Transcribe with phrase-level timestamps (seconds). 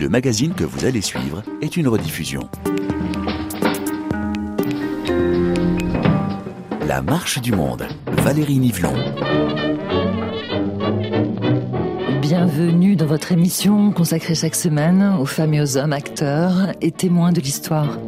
[0.00, 2.48] Le magazine que vous allez suivre est une rediffusion.
[6.86, 8.94] La marche du monde, Valérie Nivelon.
[12.22, 17.32] Bienvenue dans votre émission consacrée chaque semaine aux femmes et aux hommes acteurs et témoins
[17.32, 17.98] de l'histoire.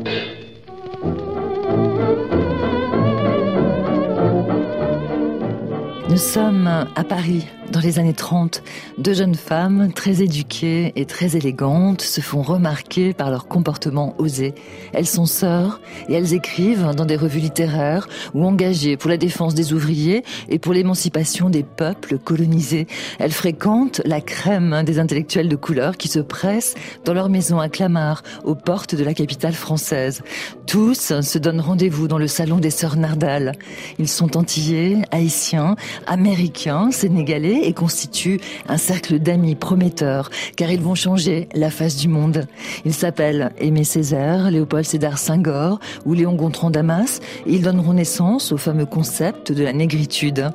[6.09, 8.63] Nous sommes à Paris dans les années 30,
[8.99, 14.55] deux jeunes femmes très éduquées et très élégantes se font remarquer par leur comportement osé.
[14.93, 19.55] Elles sont sœurs et elles écrivent dans des revues littéraires ou engagées pour la défense
[19.55, 22.87] des ouvriers et pour l'émancipation des peuples colonisés.
[23.19, 26.75] Elles fréquentent la crème des intellectuels de couleur qui se pressent
[27.07, 30.23] dans leur maison à Clamart, aux portes de la capitale française.
[30.67, 33.53] Tous se donnent rendez-vous dans le salon des sœurs Nardal.
[33.99, 35.77] Ils sont antillais, haïtiens,
[36.07, 42.09] américains, sénégalais et constituent un cercle d'amis prometteurs, car ils vont changer la face du
[42.09, 42.47] monde.
[42.85, 48.53] Ils s'appellent Aimé Césaire, Léopold Sédar Senghor ou Léon Gontran Damas, et ils donneront naissance
[48.53, 50.51] au fameux concept de la négritude.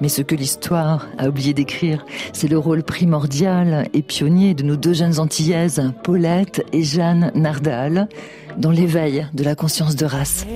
[0.00, 4.76] Mais ce que l'histoire a oublié d'écrire, c'est le rôle primordial et pionnier de nos
[4.76, 8.08] deux jeunes antillaises, Paulette et Jeanne Nardal,
[8.56, 10.46] dans l'éveil de la conscience de race.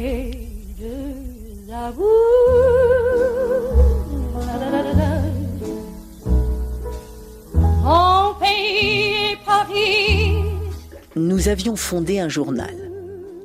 [11.19, 12.77] Nous avions fondé un journal,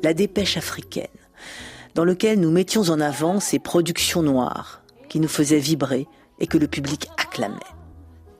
[0.03, 1.07] La Dépêche africaine,
[1.95, 6.05] dans lequel nous mettions en avant ces productions noires qui nous faisaient vibrer
[6.39, 7.57] et que le public acclamait.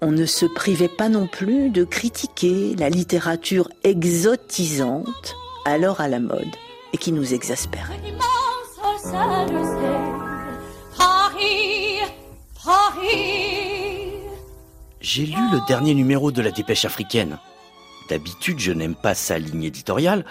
[0.02, 6.20] On ne se privait pas non plus de critiquer la littérature exotisante, alors à la
[6.20, 6.56] mode,
[6.94, 8.00] et qui nous exaspérait.
[15.02, 17.40] J'ai lu le dernier numéro de la dépêche africaine.
[18.14, 20.24] D'habitude, je n'aime pas sa ligne éditoriale.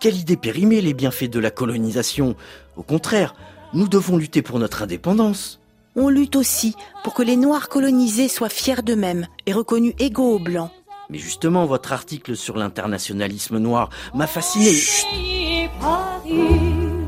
[0.00, 2.34] Quelle idée périmée les bienfaits de la colonisation.
[2.76, 3.36] Au contraire,
[3.72, 5.60] nous devons lutter pour notre indépendance.
[5.94, 6.74] On lutte aussi
[7.04, 10.72] pour que les Noirs colonisés soient fiers d'eux-mêmes et reconnus égaux aux Blancs.
[11.08, 14.72] Mais justement, votre article sur l'internationalisme noir m'a fasciné.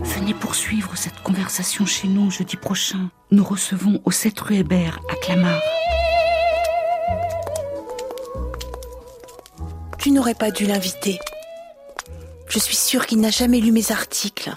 [0.05, 3.11] Venez poursuivre cette conversation chez nous jeudi prochain.
[3.33, 5.61] Nous recevons au 7 rue Hébert à Clamart.
[10.03, 11.21] Tu n'aurais pas dû l'inviter.
[12.49, 14.51] Je suis sûre qu'il n'a jamais lu mes articles.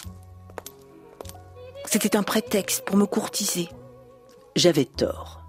[1.85, 3.69] C'était un prétexte pour me courtiser.
[4.55, 5.41] J'avais tort.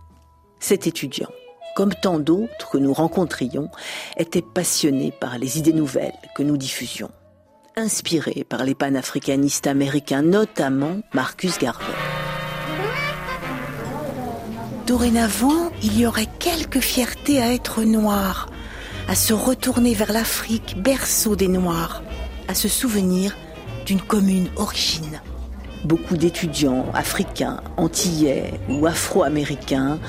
[0.61, 1.31] Cet étudiant,
[1.75, 3.71] comme tant d'autres que nous rencontrions,
[4.19, 7.11] était passionné par les idées nouvelles que nous diffusions,
[7.75, 11.87] inspiré par les panafricanistes américains, notamment Marcus Garvey.
[14.87, 18.51] Dorénavant, il y aurait quelque fierté à être noir,
[19.09, 22.03] à se retourner vers l'Afrique, berceau des Noirs,
[22.49, 23.37] à se souvenir
[23.85, 25.21] d'une commune origine.
[25.85, 30.01] Beaucoup d'étudiants africains, antillais ou afro-américains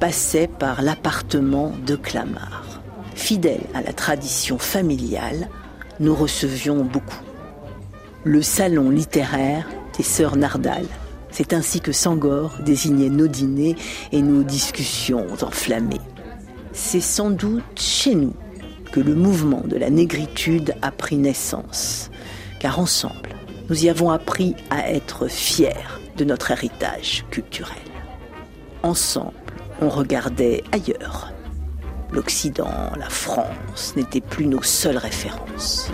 [0.00, 2.80] passaient par l'appartement de Clamart.
[3.14, 5.48] Fidèles à la tradition familiale,
[6.00, 7.20] nous recevions beaucoup.
[8.24, 10.86] Le salon littéraire des sœurs Nardal.
[11.30, 13.76] C'est ainsi que Sangor désignait nos dîners
[14.12, 16.00] et nos discussions enflammées
[16.78, 18.34] c'est sans doute chez nous
[18.92, 22.08] que le mouvement de la négritude a pris naissance,
[22.60, 23.30] car ensemble,
[23.68, 25.74] nous y avons appris à être fiers
[26.16, 27.76] de notre héritage culturel.
[28.84, 29.34] Ensemble,
[29.82, 31.32] on regardait ailleurs.
[32.12, 35.90] L'Occident, la France n'étaient plus nos seules références.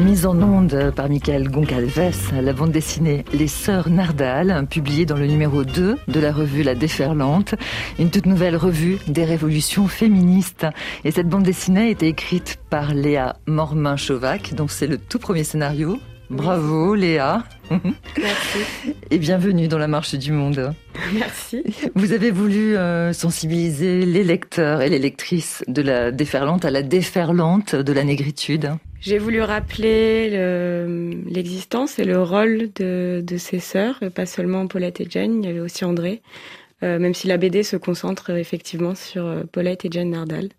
[0.00, 5.26] Mise en onde par Michael Goncalves, la bande dessinée Les Sœurs Nardal, publiée dans le
[5.26, 7.54] numéro 2 de la revue La Déferlante,
[7.98, 10.66] une toute nouvelle revue des révolutions féministes.
[11.04, 15.44] Et cette bande dessinée a été écrite par Léa Mormin-Chauvac, donc c'est le tout premier
[15.44, 15.98] scénario.
[16.30, 17.42] Bravo Léa.
[17.70, 18.58] Merci.
[19.10, 20.72] Et bienvenue dans la marche du monde.
[21.12, 21.64] Merci.
[21.96, 26.82] Vous avez voulu euh, sensibiliser les lecteurs et les lectrices de la déferlante à la
[26.82, 28.70] déferlante de la négritude.
[29.00, 30.30] J'ai voulu rappeler
[31.26, 35.50] l'existence et le rôle de, de ces sœurs, pas seulement Paulette et Jane, il y
[35.50, 36.20] avait aussi André,
[36.82, 40.50] euh, même si la BD se concentre effectivement sur euh, Paulette et Jane Nardal.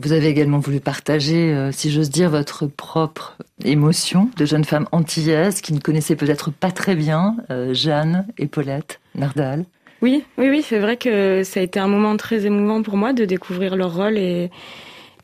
[0.00, 4.86] Vous avez également voulu partager, euh, si j'ose dire, votre propre émotion de jeune femme
[4.92, 9.64] antillaise qui ne connaissait peut-être pas très bien euh, Jeanne et Paulette Nardal.
[10.00, 13.12] Oui, oui, oui, c'est vrai que ça a été un moment très émouvant pour moi
[13.12, 14.50] de découvrir leur rôle et,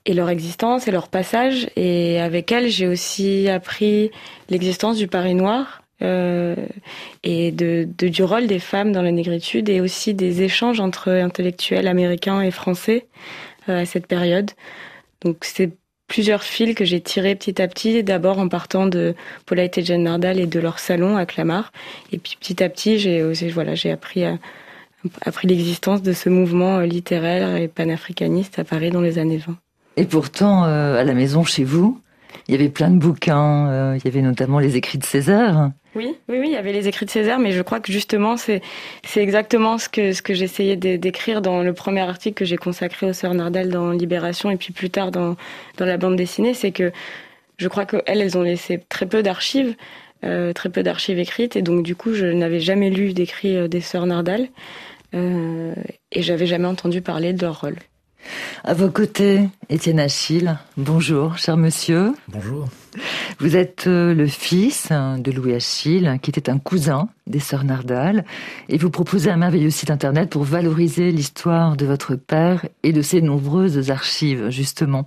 [0.09, 1.69] leur existence et leur passage.
[1.77, 4.11] Et avec elles, j'ai aussi appris
[4.51, 6.57] l'existence du Paris noir euh,
[7.23, 12.41] et du rôle des femmes dans la négritude et aussi des échanges entre intellectuels américains
[12.41, 13.07] et français
[13.67, 14.51] à cette période.
[15.23, 15.73] Donc c'est
[16.07, 19.15] plusieurs fils que j'ai tirés petit à petit, d'abord en partant de
[19.47, 21.73] Paulette et Jeanne Nardal et de leur salon à Clamart.
[22.13, 24.25] Et puis petit à petit, j'ai voilà, appris,
[25.23, 29.57] appris l'existence de ce mouvement littéraire et panafricaniste à Paris dans les années 20.
[29.97, 32.01] Et pourtant, à la maison chez vous,
[32.49, 35.71] il y avait plein de bouquins, il y avait notamment les écrits de César.
[35.95, 38.37] Oui, oui, oui, il y avait les écrits de Césaire, mais je crois que justement,
[38.37, 38.63] c'est,
[39.17, 43.13] exactement ce que, ce que j'essayais d'écrire dans le premier article que j'ai consacré aux
[43.13, 45.37] sœurs Nardal dans Libération et puis plus tard dans,
[45.77, 46.91] dans la bande dessinée, c'est que
[47.59, 49.77] je crois qu'elles, elles ont laissé très peu d'archives,
[50.25, 53.69] euh, très peu d'archives écrites, et donc du coup, je n'avais jamais lu d'écrits euh,
[53.69, 54.49] des sœurs Nardal,
[55.15, 55.75] euh,
[56.11, 57.77] et j'avais jamais entendu parler de leur rôle.
[58.65, 60.59] À vos côtés, Étienne Achille.
[60.77, 62.13] Bonjour, cher monsieur.
[62.29, 62.69] Bonjour.
[63.41, 68.25] Vous êtes euh, le fils de Louis Achille, qui était un cousin des sœurs Nardal,
[68.69, 73.03] et vous proposez un merveilleux site internet pour valoriser l'histoire de votre père et de
[73.03, 75.07] ses nombreuses archives, justement.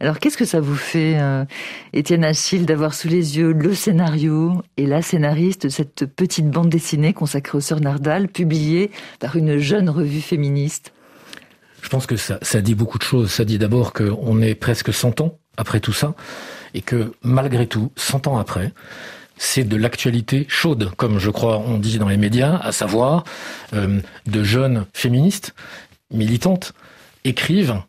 [0.00, 1.44] Alors, qu'est-ce que ça vous fait, euh,
[1.92, 6.68] Étienne Achille, d'avoir sous les yeux le scénario et la scénariste de cette petite bande
[6.68, 10.92] dessinée consacrée aux sœurs Nardal, publiée par une jeune revue féministe?
[11.82, 13.30] Je pense que ça, dit beaucoup de choses.
[13.30, 16.14] Ça dit d'abord qu'on est presque 100 ans après tout ça,
[16.72, 18.72] et que malgré tout, 100 ans après,
[19.36, 23.24] c'est de l'actualité chaude, comme je crois on dit dans les médias, à savoir
[23.74, 25.54] euh, de jeunes féministes,
[26.10, 26.72] militantes,
[27.24, 27.82] écrivent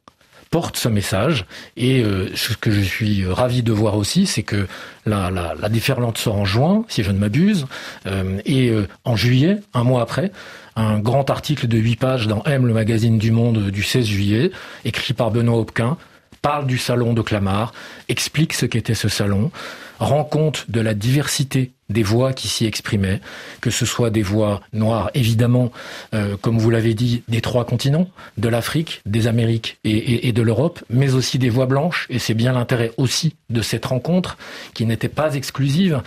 [0.54, 1.46] portent ce message.
[1.78, 4.68] Et euh, ce que je suis ravi de voir aussi, c'est que
[5.08, 7.66] la, la, la, déferlante sort en juin, si je ne m'abuse,
[8.06, 10.32] euh, et euh, en juillet, un mois après,
[10.76, 14.52] un grand article de 8 pages dans M, le magazine du Monde du 16 juillet,
[14.86, 15.98] écrit par Benoît Hopquin,
[16.44, 17.74] parle du salon de Clamart,
[18.08, 19.50] explique ce qu'était ce salon,
[19.98, 23.22] rend compte de la diversité des voix qui s'y exprimaient,
[23.62, 25.72] que ce soit des voix noires, évidemment,
[26.14, 30.84] euh, comme vous l'avez dit, des trois continents, de l'Afrique, des Amériques et, de l'Europe,
[30.90, 34.38] mais aussi des voix blanches, et c'est bien l'intérêt aussi de cette rencontre,
[34.74, 36.02] qui n'était pas exclusive.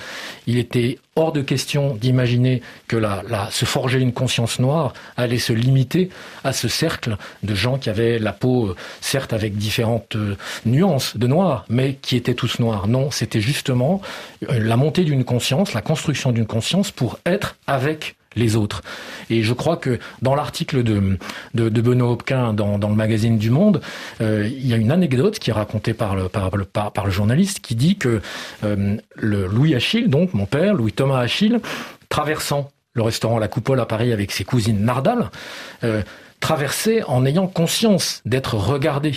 [0.47, 5.39] Il était hors de question d'imaginer que la, la, se forger une conscience noire allait
[5.39, 6.11] se limiter
[6.45, 10.37] à ce cercle de gens qui avaient la peau, euh, certes avec différentes euh,
[10.67, 12.87] nuances de noir, mais qui étaient tous noirs.
[12.87, 14.01] Non, c'était justement
[14.49, 18.83] la montée d'une conscience, la construction d'une conscience pour être avec les autres.
[19.31, 21.19] Et je crois que dans l'article de,
[21.55, 23.81] de, Benoît Hopquin dans, dans, le magazine du Monde,
[24.21, 27.97] euh, il y a une anecdote qui est racontée par le, par, journaliste qui dit
[27.97, 28.21] que
[28.63, 31.61] euh, Louis Achille, donc mon père, Louis Thomas Achille,
[32.09, 35.31] traversant le restaurant La Coupole à Paris avec ses cousines Nardal,
[35.85, 36.03] euh,
[36.41, 39.15] traversait en ayant conscience d'être regardé.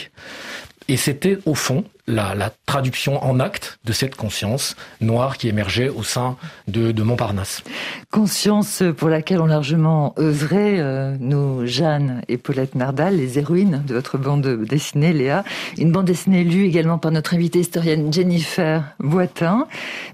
[0.90, 6.02] Et c'était au fond la, traduction en acte de cette conscience noire qui émergeait au
[6.02, 6.36] sein
[6.68, 7.64] de, de Montparnasse.
[8.12, 13.94] Conscience pour laquelle ont largement œuvré euh, nos Jeanne et Paulette Nardal, les héroïnes de
[13.94, 15.44] votre bande dessinée, Léa.
[15.78, 19.68] Une bande dessinée lue également par notre invitée historienne Jennifer Boitin.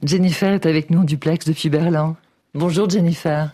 [0.04, 2.18] Jennifer est avec nous en duplex depuis Berlin.
[2.54, 3.50] Bonjour Jennifer.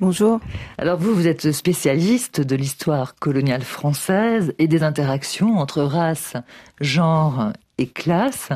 [0.00, 0.40] Bonjour.
[0.76, 6.34] Alors vous, vous êtes spécialiste de l'histoire coloniale française et des interactions entre race,
[6.80, 8.48] genre et classe.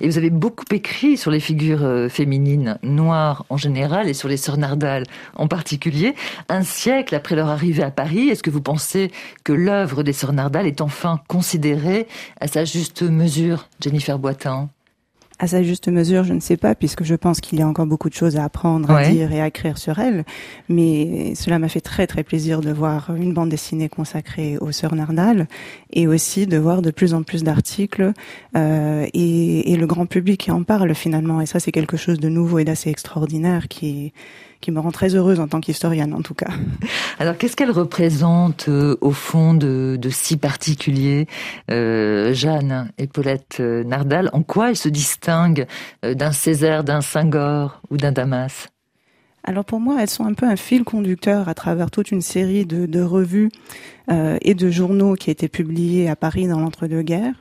[0.00, 4.28] Et vous avez beaucoup écrit sur les figures euh, féminines noires en général et sur
[4.28, 5.04] les sœurs Nardal
[5.34, 6.14] en particulier.
[6.48, 9.10] Un siècle après leur arrivée à Paris, est-ce que vous pensez
[9.42, 12.06] que l'œuvre des sœurs Nardal est enfin considérée
[12.40, 14.68] à sa juste mesure, Jennifer Boitin
[15.44, 17.86] à sa juste mesure, je ne sais pas, puisque je pense qu'il y a encore
[17.86, 20.24] beaucoup de choses à apprendre, à dire et à écrire sur elle.
[20.70, 24.94] Mais cela m'a fait très très plaisir de voir une bande dessinée consacrée aux sœurs
[24.94, 25.46] Nardal
[25.92, 28.12] et aussi de voir de plus en plus d'articles
[28.56, 31.42] euh, et, et, le grand public qui en parle finalement.
[31.42, 34.12] Et ça, c'est quelque chose de nouveau et d'assez extraordinaire qui
[34.64, 36.50] qui me rend très heureuse en tant qu'historienne en tout cas.
[37.18, 41.26] Alors qu'est-ce qu'elle représente euh, au fond de, de si particulier,
[41.70, 44.30] euh, Jeanne et Paulette euh, Nardal?
[44.32, 45.66] En quoi elle se distingue
[46.02, 48.68] d'un Césaire, d'un Senghor ou d'un Damas?
[49.46, 52.64] Alors pour moi, elles sont un peu un fil conducteur à travers toute une série
[52.64, 53.50] de, de revues
[54.10, 57.34] euh, et de journaux qui étaient publiés à Paris dans l'entre-deux-guerres.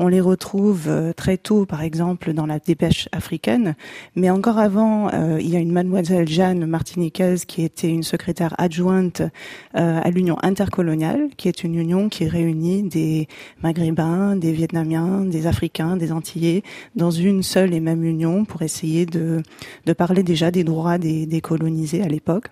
[0.00, 3.74] On les retrouve euh, très tôt, par exemple, dans la dépêche africaine.
[4.14, 8.54] Mais encore avant, euh, il y a une mademoiselle Jeanne martiniquaise qui était une secrétaire
[8.58, 13.26] adjointe euh, à l'Union intercoloniale, qui est une union qui réunit des
[13.60, 16.62] Maghrébins, des Vietnamiens, des Africains, des Antillais
[16.94, 19.42] dans une seule et même union pour essayer de,
[19.84, 22.50] de parler déjà des droits des, des colonisés à l'époque.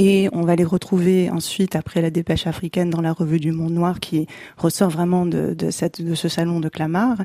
[0.00, 3.72] Et on va les retrouver ensuite après la dépêche africaine dans la revue du Monde
[3.72, 7.16] Noir qui ressort vraiment de, de, cette, de ce salon de Clamart.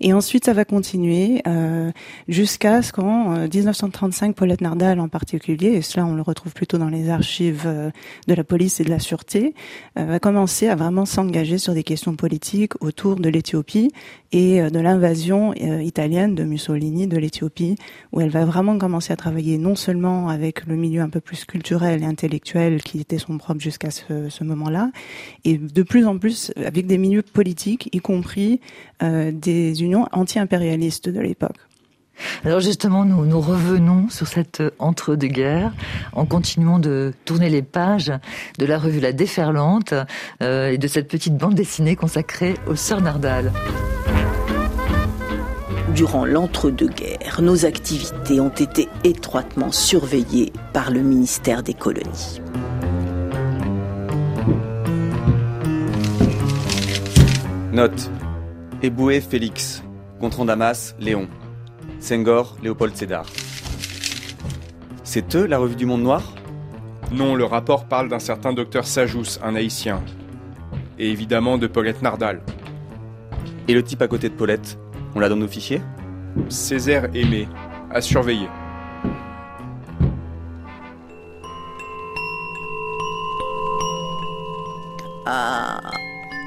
[0.00, 1.92] Et ensuite, ça va continuer euh,
[2.28, 6.88] jusqu'à ce qu'en 1935, Paulette Nardal en particulier, et cela on le retrouve plutôt dans
[6.88, 7.68] les archives
[8.26, 9.54] de la police et de la sûreté,
[9.96, 13.92] va commencer à vraiment s'engager sur des questions politiques autour de l'Éthiopie
[14.32, 17.76] et de l'invasion italienne de Mussolini de l'Éthiopie,
[18.12, 21.44] où elle va vraiment commencer à travailler non seulement avec le milieu un peu plus
[21.44, 24.90] culturel et intellectuel qui était son propre jusqu'à ce, moment-là,
[25.44, 28.60] et de plus en plus avec des milieux politiques, y compris
[29.02, 31.56] euh, des unions anti-impérialistes de l'époque.
[32.44, 35.72] Alors justement, nous, nous revenons sur cette entre-deux-guerres
[36.12, 38.12] en continuant de tourner les pages
[38.58, 39.94] de la revue La Déferlante
[40.42, 43.52] euh, et de cette petite bande dessinée consacrée aux Sœurs Nardal.
[45.94, 52.40] Durant l'entre-deux-guerres, nos activités ont été étroitement surveillées par le ministère des colonies.
[57.72, 58.10] Note.
[58.82, 59.82] Eboué Félix.
[60.18, 61.28] Gontran Damas Léon.
[62.00, 63.26] Senghor Léopold Sédar.
[65.04, 66.22] C'est eux la revue du Monde Noir?
[67.12, 70.02] Non, le rapport parle d'un certain docteur Sajous, un haïtien.
[70.98, 72.40] Et évidemment de Paulette Nardal.
[73.68, 74.78] Et le type à côté de Paulette?
[75.14, 75.82] On l'a dans nos fichiers
[76.48, 77.46] Césaire Aimé,
[77.90, 78.48] à surveiller.
[85.26, 85.80] Ah,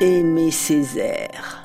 [0.02, 1.62] Aimé Césaire.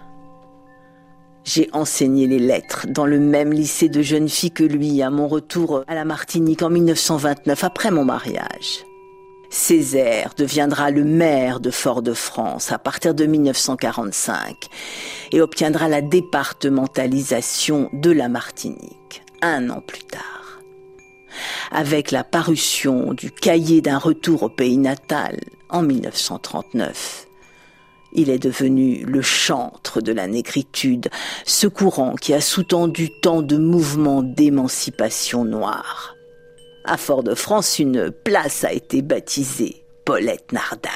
[1.45, 5.26] J'ai enseigné les lettres dans le même lycée de jeunes filles que lui à mon
[5.26, 8.85] retour à la Martinique en 1929 après mon mariage.
[9.50, 14.69] Césaire deviendra le maire de Fort-de-France à partir de 1945
[15.33, 20.61] et obtiendra la départementalisation de la Martinique un an plus tard.
[21.71, 27.26] Avec la parution du cahier d'un retour au pays natal en 1939,
[28.12, 31.09] il est devenu le chantre de la négritude,
[31.45, 36.16] ce courant qui a sous-tendu tant de mouvements d'émancipation noire.
[36.92, 40.90] À Fort-de-France, une place a été baptisée Paulette Nardal.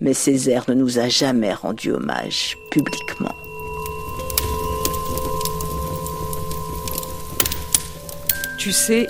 [0.00, 3.34] Mais Césaire ne nous a jamais rendu hommage publiquement.
[8.56, 9.06] Tu sais,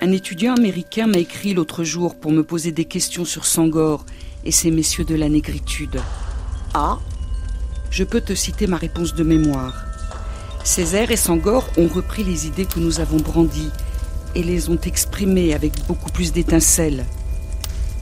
[0.00, 4.06] un étudiant américain m'a écrit l'autre jour pour me poser des questions sur Sangor
[4.46, 6.00] et ces messieurs de la négritude.
[6.72, 6.98] Ah?
[7.90, 9.84] Je peux te citer ma réponse de mémoire.
[10.64, 13.68] Césaire et Sangor ont repris les idées que nous avons brandies
[14.34, 17.04] et les ont exprimées avec beaucoup plus d'étincelles.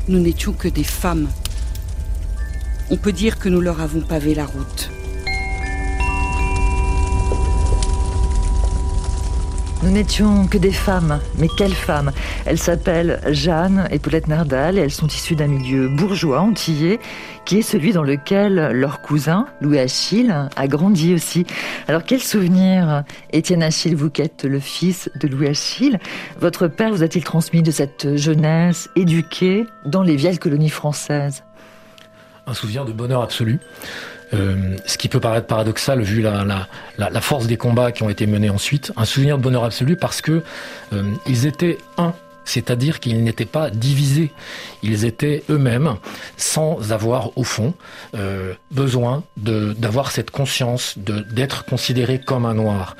[0.09, 1.29] Nous n'étions que des femmes.
[2.91, 4.91] On peut dire que nous leur avons pavé la route.
[9.89, 12.13] Nous n'étions que des femmes, mais quelles femmes?
[12.45, 17.01] Elles s'appellent Jeanne et Paulette Nardal et elles sont issues d'un milieu bourgeois antillais
[17.47, 21.47] qui est celui dans lequel leur cousin, Louis Achille, a grandi aussi.
[21.89, 23.03] Alors quel souvenir,
[23.33, 25.99] Étienne Achille êtes le fils de Louis Achille,
[26.39, 31.45] votre père vous a-t-il transmis de cette jeunesse éduquée dans les vieilles colonies françaises?
[32.47, 33.59] Un souvenir de bonheur absolu.
[34.35, 36.69] Euh, ce qui peut paraître paradoxal vu la, la,
[36.99, 40.21] la, force des combats qui ont été menés ensuite, un souvenir de bonheur absolu parce
[40.21, 40.43] que
[40.93, 42.13] euh, ils étaient un
[42.49, 44.33] c'est-à-dire qu'ils n'étaient pas divisés.
[44.83, 45.97] Ils étaient eux-mêmes,
[46.39, 47.75] sans avoir au fond
[48.15, 52.97] euh, besoin d'avoir cette conscience d'être considérés comme un noir.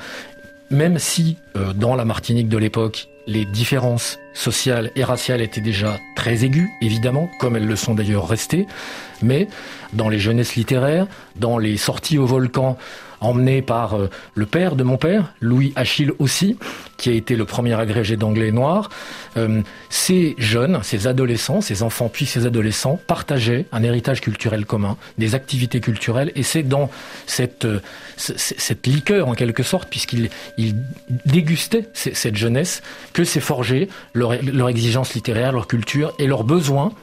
[0.69, 5.97] Même si euh, dans la Martinique de l'époque, les différences sociales et raciales étaient déjà
[6.15, 8.67] très aiguës, évidemment, comme elles le sont d'ailleurs restées,
[9.21, 9.47] mais
[9.93, 12.77] dans les jeunesses littéraires, dans les sorties au volcan
[13.21, 16.57] emmenées par euh, le père de mon père, Louis Achille aussi,
[16.97, 18.89] qui a été le premier agrégé d'anglais noir.
[19.37, 24.97] Euh, ces jeunes, ces adolescents, ces enfants puis ces adolescents partageaient un héritage culturel commun,
[25.17, 26.89] des activités culturelles, et c'est dans
[27.25, 27.79] cette, euh,
[28.17, 30.75] cette liqueur en quelque sorte, puisqu'ils ils
[31.25, 32.81] dégustaient cette jeunesse,
[33.13, 36.93] que s'est forgé leur, leur exigence littéraire, leur culture et leur besoin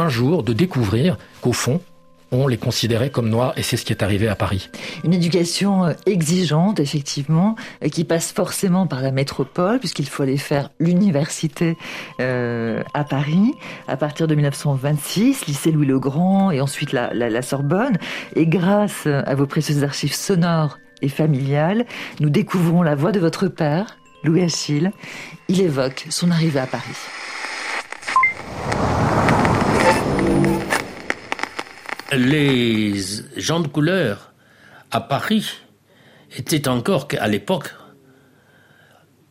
[0.00, 1.80] un jour de découvrir qu'au fond,
[2.32, 4.70] on les considérait comme noirs et c'est ce qui est arrivé à Paris.
[5.04, 10.36] Une éducation euh, exigeante, effectivement, euh, qui passe forcément par la métropole, puisqu'il faut aller
[10.36, 11.76] faire l'université
[12.20, 13.52] euh, à Paris
[13.88, 17.98] à partir de 1926, lycée Louis-le-Grand et ensuite la, la Sorbonne.
[18.36, 21.84] Et grâce à vos précieuses archives sonores et familiales,
[22.20, 24.92] nous découvrons la voix de votre père, Louis Achille.
[25.48, 26.96] Il évoque son arrivée à Paris.
[32.12, 32.94] Les
[33.36, 34.32] gens de couleur
[34.90, 35.50] à Paris
[36.36, 37.74] étaient encore à l'époque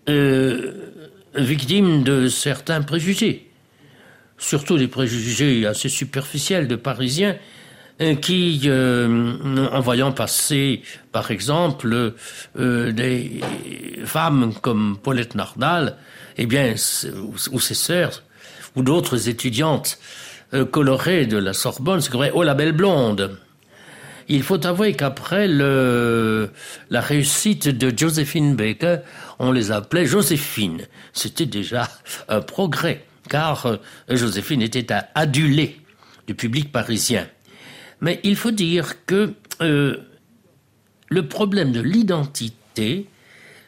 [0.07, 0.91] euh,
[1.35, 3.51] victimes de certains préjugés.
[4.37, 7.37] surtout des préjugés assez superficiels de Parisiens
[8.01, 10.81] euh, qui, euh, en voyant passer,
[11.11, 12.13] par exemple,
[12.55, 13.41] des
[14.05, 15.97] femmes comme Paulette Nardal,
[16.37, 16.73] eh bien,
[17.51, 18.23] ou, ses sœurs,
[18.75, 19.99] ou d'autres étudiantes
[20.71, 23.37] colorées de la Sorbonne, c'est vrai, oh la belle blonde.
[24.27, 28.97] Il faut avouer qu'après la réussite de Josephine Baker,
[29.39, 30.81] on les appelait Joséphine.
[31.13, 31.89] C'était déjà
[32.27, 35.81] un progrès, car Joséphine était adulée
[36.27, 37.27] du public parisien.
[38.01, 39.97] Mais il faut dire que euh,
[41.09, 43.09] le problème de l'identité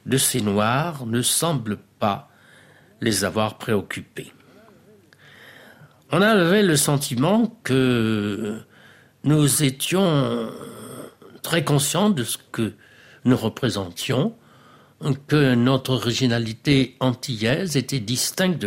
[0.06, 2.30] de ces Noirs ne semble pas
[3.02, 4.32] les avoir préoccupés.
[6.14, 8.58] On avait le sentiment que
[9.24, 10.52] nous étions
[11.42, 12.74] très conscients de ce que
[13.24, 14.36] nous représentions,
[15.28, 18.66] que notre originalité antillaise était distincte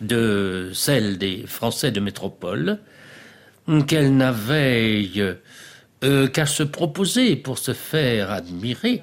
[0.00, 2.78] de celle des Français de métropole,
[3.86, 5.08] qu'elle n'avait
[6.04, 9.02] euh, qu'à se proposer pour se faire admirer,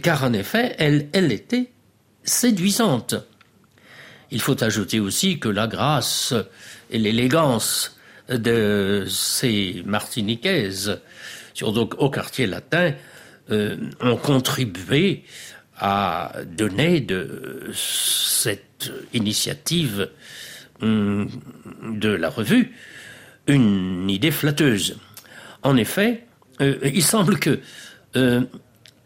[0.00, 1.72] car en effet, elle, elle était
[2.22, 3.16] séduisante.
[4.32, 6.34] Il faut ajouter aussi que la grâce
[6.90, 7.96] et l'élégance
[8.28, 11.00] de ces Martiniquaises,
[11.54, 12.92] surtout au quartier latin,
[13.50, 15.24] euh, ont contribué
[15.76, 20.10] à donner de cette initiative
[20.80, 21.28] hum,
[21.82, 22.72] de la revue
[23.48, 24.98] une idée flatteuse.
[25.62, 26.26] En effet,
[26.60, 27.58] euh, il semble que
[28.14, 28.42] euh,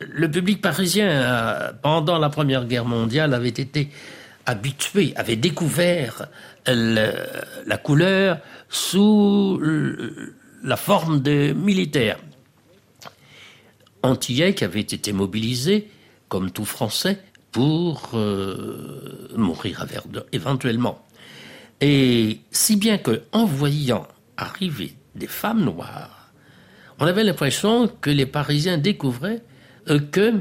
[0.00, 3.88] le public parisien, pendant la Première Guerre mondiale, avait été
[4.46, 6.26] habitué, avait découvert
[6.66, 9.60] la couleur sous
[10.62, 12.18] la forme de militaires.
[14.02, 15.88] Antillais qui avait été mobilisé,
[16.28, 17.18] comme tout Français,
[17.52, 21.06] pour euh, mourir à Verdun, éventuellement.
[21.80, 26.32] Et si bien que, en voyant arrivée des femmes noires,
[26.98, 29.42] on avait l'impression que les Parisiens découvraient
[29.88, 30.40] euh, que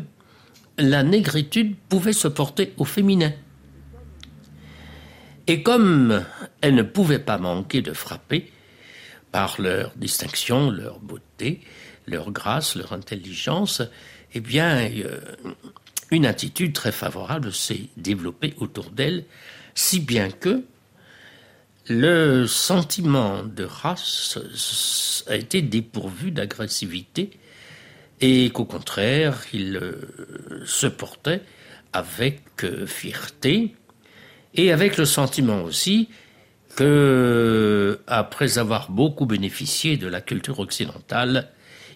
[0.77, 3.31] la négritude pouvait se porter au féminin.
[5.47, 6.23] Et comme
[6.62, 8.51] elles ne pouvaient pas manquer de frapper
[9.31, 11.61] par leur distinction, leur beauté,
[12.07, 13.81] leur grâce, leur intelligence,
[14.33, 15.20] eh bien, euh,
[16.11, 19.25] une attitude très favorable s'est développée autour d'elles,
[19.75, 20.63] si bien que
[21.87, 24.39] le sentiment de race
[25.27, 27.31] a été dépourvu d'agressivité
[28.22, 31.41] et qu'au contraire, il euh, se portait
[31.91, 33.75] avec euh, fierté
[34.55, 36.09] et avec le sentiment aussi
[36.75, 41.50] que, après avoir beaucoup bénéficié de la culture occidentale,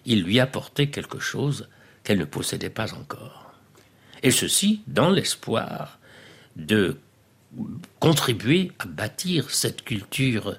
[0.06, 1.68] il lui apportait quelque chose
[2.04, 3.52] qu'elle ne possédait pas encore.
[4.22, 5.98] Et ceci dans l'espoir
[6.56, 6.96] de
[7.98, 10.56] contribuer à bâtir cette culture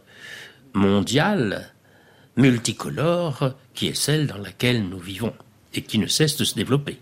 [0.73, 1.73] mondiale,
[2.35, 5.33] multicolore, qui est celle dans laquelle nous vivons
[5.73, 6.99] et qui ne cesse de se développer.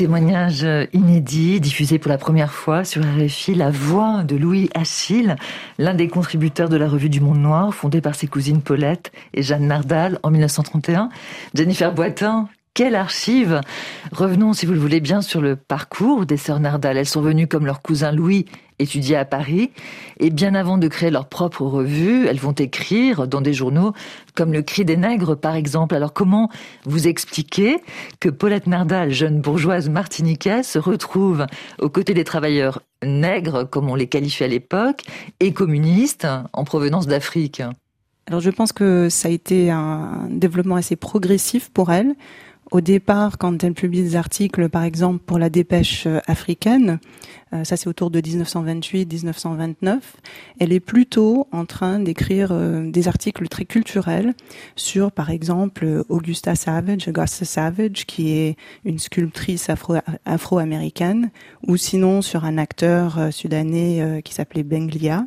[0.00, 5.36] Témoignage inédit, diffusé pour la première fois sur RFI, la voix de Louis Achille,
[5.76, 9.42] l'un des contributeurs de la revue du Monde Noir, fondée par ses cousines Paulette et
[9.42, 11.10] Jeanne Nardal en 1931.
[11.52, 12.48] Jennifer Boitin,
[12.80, 13.60] quelle archive
[14.10, 16.96] Revenons, si vous le voulez bien, sur le parcours des sœurs Nardal.
[16.96, 18.46] Elles sont venues comme leur cousin Louis
[18.78, 19.70] étudier à Paris.
[20.18, 23.92] Et bien avant de créer leur propre revue, elles vont écrire dans des journaux
[24.34, 25.94] comme Le Cri des Nègres, par exemple.
[25.94, 26.48] Alors comment
[26.86, 27.76] vous expliquez
[28.18, 31.44] que Paulette Nardal, jeune bourgeoise martiniquaise, se retrouve
[31.80, 35.02] aux côtés des travailleurs nègres, comme on les qualifiait à l'époque,
[35.38, 37.62] et communistes en provenance d'Afrique?
[38.26, 42.14] Alors je pense que ça a été un développement assez progressif pour elle
[42.70, 47.00] au départ, quand elle publie des articles, par exemple pour la dépêche euh, africaine,
[47.52, 49.98] euh, ça c'est autour de 1928-1929,
[50.60, 54.34] elle est plutôt en train d'écrire euh, des articles très culturels
[54.76, 59.68] sur, par exemple, Augusta Savage, Augusta Savage, qui est une sculptrice
[60.24, 61.30] afro-américaine,
[61.66, 65.24] ou sinon sur un acteur sudanais qui s'appelait Benglia.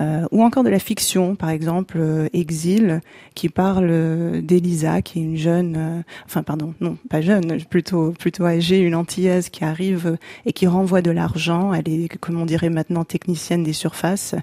[0.00, 3.00] Euh, ou encore de la fiction, par exemple euh, Exil,
[3.34, 8.44] qui parle d'Elisa, qui est une jeune, euh, enfin pardon, non, pas jeune, plutôt plutôt
[8.46, 11.74] âgée, une antillaise qui arrive et qui renvoie de l'argent.
[11.74, 14.34] Elle est, comme on dirait maintenant, technicienne des surfaces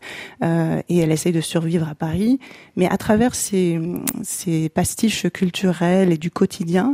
[0.41, 2.39] et elle essaye de survivre à Paris.
[2.75, 3.79] Mais à travers ces,
[4.23, 6.93] ces pastiches culturels et du quotidien,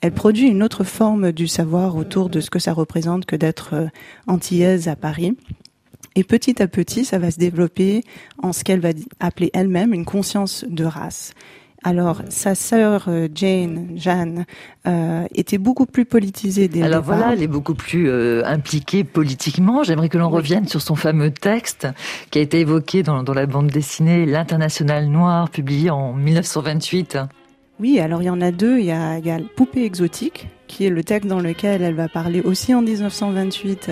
[0.00, 3.88] elle produit une autre forme du savoir autour de ce que ça représente que d'être
[4.26, 5.36] antillaise à Paris.
[6.14, 8.02] Et petit à petit, ça va se développer
[8.42, 11.32] en ce qu'elle va appeler elle-même une conscience de race.
[11.84, 14.44] Alors, sa sœur euh, Jane, Jeanne,
[14.86, 17.16] euh, était beaucoup plus politisée dès Alors départ.
[17.16, 19.82] voilà, elle est beaucoup plus euh, impliquée politiquement.
[19.82, 21.88] J'aimerais que l'on revienne sur son fameux texte
[22.30, 27.18] qui a été évoqué dans, dans la bande dessinée L'International Noir, publié en 1928.
[27.82, 28.78] Oui, alors il y en a deux.
[28.78, 32.72] Il y a, Poupée exotique, qui est le texte dans lequel elle va parler aussi
[32.76, 33.90] en 1928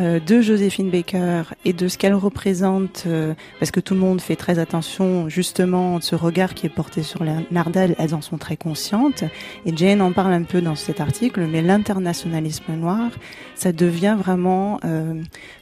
[0.00, 4.20] euh, de Joséphine Baker et de ce qu'elle représente, euh, parce que tout le monde
[4.20, 8.22] fait très attention justement de ce regard qui est porté sur la Nardal, elles en
[8.22, 9.22] sont très conscientes.
[9.64, 13.08] Et Jane en parle un peu dans cet article, mais l'internationalisme noir,
[13.54, 15.14] ça devient vraiment euh,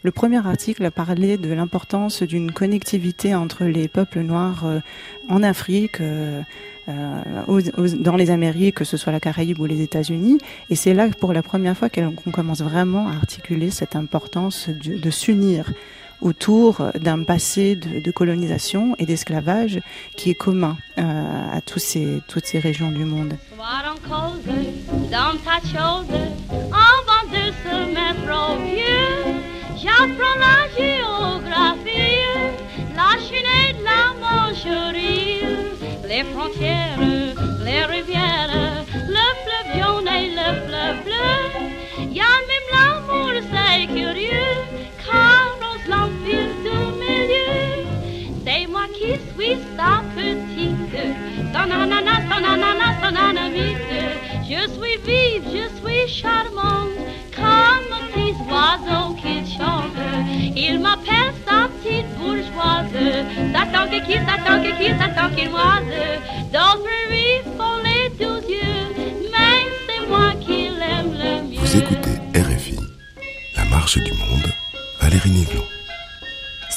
[0.02, 4.64] le premier article à parler de l'importance d'une connectivité entre les peuples noirs
[5.28, 6.00] en Afrique.
[6.88, 7.60] Euh,
[7.98, 10.38] dans les Amériques, que ce soit la Caraïbe ou les États-Unis.
[10.70, 15.10] Et c'est là pour la première fois qu'on commence vraiment à articuler cette importance de,
[15.10, 15.72] s'unir
[16.20, 19.80] autour d'un passé de, colonisation et d'esclavage
[20.16, 23.34] qui est commun euh, à toutes ces régions du monde.
[29.78, 32.22] J'apprends la géographie,
[32.96, 34.06] la Chine et la
[36.08, 36.98] les frontières,
[37.64, 38.50] les rivières,
[39.16, 42.12] le fleuve jaune et le fleuve bleu.
[42.12, 44.54] Y a même l'amour, c'est curieux,
[45.04, 47.86] car on l'empire du milieu.
[48.44, 50.96] C'est moi qui suis sa petite,
[51.52, 54.26] ton ananas, ton ananas, ton anamite.
[54.48, 56.96] Je suis vive, je suis charmante,
[57.34, 59.96] comme un petit oiseau qui chante.
[60.54, 62.92] Il m'appelle sa petite bourgeoise,
[63.52, 63.86] s'attend
[64.26, 65.95] s'attend que qui, s'attend qu'il moise.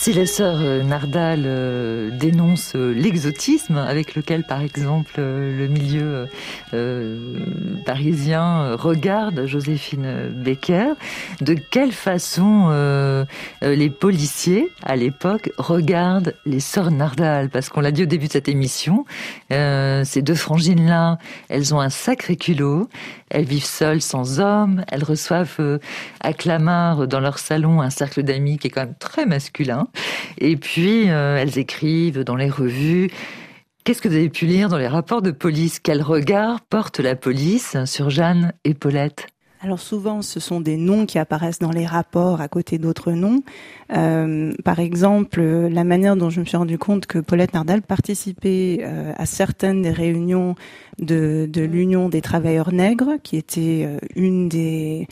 [0.02, 6.28] Si les sœurs Nardal euh, dénoncent euh, l'exotisme avec lequel, par exemple, euh, le milieu
[7.86, 10.94] parisien regarde Joséphine Becker,
[11.42, 12.70] de quelle façon
[13.62, 17.50] les policiers, à l'époque, regardent les sœurs Nardal?
[17.50, 19.06] Parce qu'on l'a dit au début de cette émission,
[19.50, 21.18] ces deux frangines-là,
[21.50, 22.88] elles ont un sacré culot,
[23.30, 25.80] elles vivent seules, sans hommes, elles reçoivent
[26.22, 29.88] à Clamart, dans leur salon, un cercle d'amis qui est quand même très masculin.
[30.38, 33.10] Et puis, euh, elles écrivent dans les revues.
[33.84, 35.80] Qu'est-ce que vous avez pu lire dans les rapports de police?
[35.80, 39.28] Quel regard porte la police sur Jeanne et Paulette?
[39.62, 43.44] Alors souvent, ce sont des noms qui apparaissent dans les rapports à côté d'autres noms.
[43.92, 48.80] Euh, par exemple, la manière dont je me suis rendu compte que Paulette Nardal participait
[48.84, 50.56] euh, à certaines des réunions
[51.00, 55.08] de, de l'Union des travailleurs nègres, qui était euh, une des,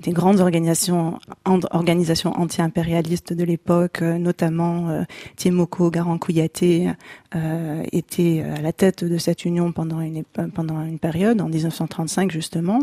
[0.00, 5.02] des grandes organisations, anti-impérialistes de l'époque, euh, notamment euh,
[5.36, 6.88] Tiemoko Garankouyaté
[7.34, 12.80] euh, était à la tête de cette union pendant une période, en 1935 justement.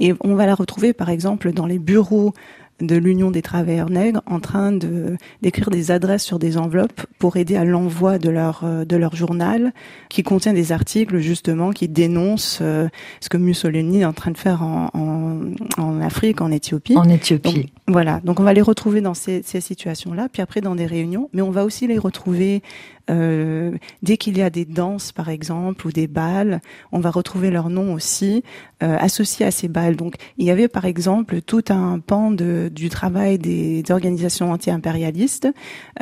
[0.00, 2.32] Et on va la retrouver par exemple dans les bureaux
[2.80, 7.36] de l'Union des travailleurs nègres en train de d'écrire des adresses sur des enveloppes pour
[7.36, 9.72] aider à l'envoi de leur de leur journal
[10.08, 12.88] qui contient des articles justement qui dénoncent euh,
[13.20, 15.40] ce que Mussolini est en train de faire en, en,
[15.82, 16.96] en Afrique, en Éthiopie.
[16.96, 17.54] En Éthiopie.
[17.54, 18.20] Donc, voilà.
[18.24, 21.42] Donc on va les retrouver dans ces, ces situations-là, puis après dans des réunions, mais
[21.42, 22.62] on va aussi les retrouver
[23.08, 26.60] euh, dès qu'il y a des danses, par exemple, ou des balles,
[26.92, 28.42] on va retrouver leur nom aussi
[28.82, 29.96] euh, associé à ces balles.
[29.96, 35.48] Donc, il y avait, par exemple, tout un pan de, du travail des, organisations anti-impérialistes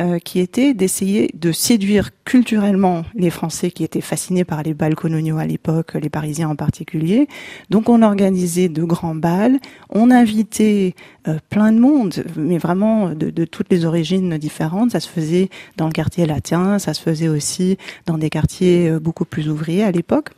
[0.00, 4.94] euh, qui était d'essayer de séduire culturellement les Français qui étaient fascinés par les balles
[4.94, 7.28] coloniaux à l'époque, les Parisiens en particulier.
[7.68, 9.58] Donc, on organisait de grands balles,
[9.90, 10.94] on invitait
[11.28, 14.92] euh, plein de monde, mais vraiment de, de toutes les origines différentes.
[14.92, 17.76] Ça se faisait dans le quartier latin, ça se faisait aussi
[18.06, 20.30] dans des quartiers beaucoup plus ouvriers à l'époque.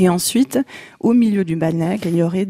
[0.00, 0.58] Et ensuite,
[0.98, 2.48] au milieu du balnec, il y aurait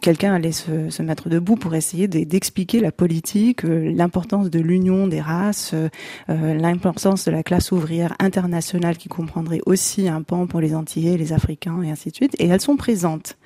[0.00, 5.74] quelqu'un allait se, mettre debout pour essayer d'expliquer la politique, l'importance de l'union des races,
[5.74, 11.16] euh, l'importance de la classe ouvrière internationale qui comprendrait aussi un pan pour les Antillais,
[11.16, 12.36] les Africains et ainsi de suite.
[12.38, 13.36] Et elles sont présentes.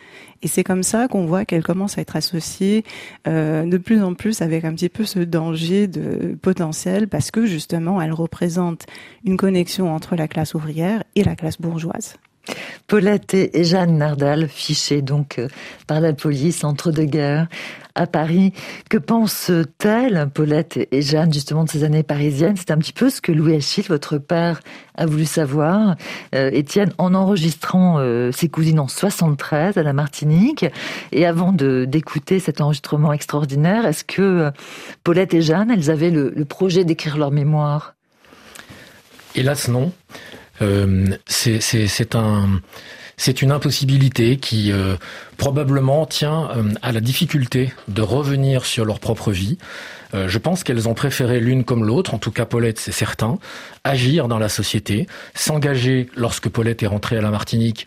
[0.43, 2.85] Et c'est comme ça qu'on voit qu'elles commencent à être associées
[3.27, 7.47] euh, de plus en plus avec un petit peu ce danger de potentiel parce que
[7.47, 8.85] justement elles représentent
[9.25, 12.19] une connexion entre la classe ouvrière et la classe bourgeoise.
[12.87, 15.41] Paulette et Jeanne Nardal, fichées donc
[15.87, 17.49] par la police entre deux guerres
[17.95, 18.53] à Paris.
[18.91, 22.57] Que pensent-elles, Paulette et Jeanne, justement de ces années parisiennes?
[22.57, 24.61] C'est un petit peu ce que Louis Achille, votre père,
[24.97, 25.97] a voulu savoir.
[26.35, 30.67] Euh, Étienne, en enregistrant euh, ses cousines en 73 à la Martinique,
[31.13, 34.51] et avant d'écouter cet enregistrement extraordinaire, est-ce que euh,
[35.05, 37.95] Paulette et Jeanne, elles avaient le, le projet d'écrire leur mémoire?
[39.37, 39.93] Hélas non.
[40.63, 42.61] Euh, c'est un
[43.17, 44.97] c'est une impossibilité qui euh,
[45.37, 49.59] probablement tient euh, à la difficulté de revenir sur leur propre vie.
[50.15, 53.39] Euh, je pense qu'elles ont préféré l'une comme l'autre, en tout cas Paulette c'est certain,
[53.85, 57.87] agir dans la société, s'engager lorsque Paulette est rentrée à la Martinique,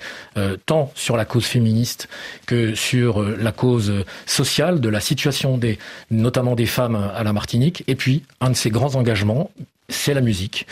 [0.65, 2.07] tant sur la cause féministe
[2.45, 5.79] que sur la cause sociale de la situation des,
[6.11, 7.83] notamment des femmes à la Martinique.
[7.87, 9.51] Et puis, un de ses grands engagements,
[9.89, 10.67] c'est la musique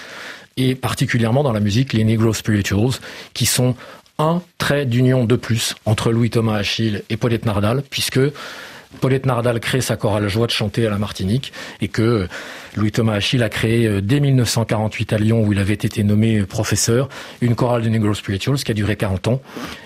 [0.58, 3.00] et particulièrement dans la musique les Negro Spirituals,
[3.34, 3.76] qui sont
[4.18, 8.20] un trait d'union de plus entre Louis-Thomas Achille et Paulette Nardal, puisque
[9.02, 12.28] Paulette Nardal crée sa chorale Joie de chanter à la Martinique et que
[12.76, 16.46] Louis-Thomas Achille a créé euh, dès 1948 à Lyon où il avait été nommé euh,
[16.46, 17.10] professeur
[17.42, 19.42] une chorale de Negro Spirituals qui a duré 40 ans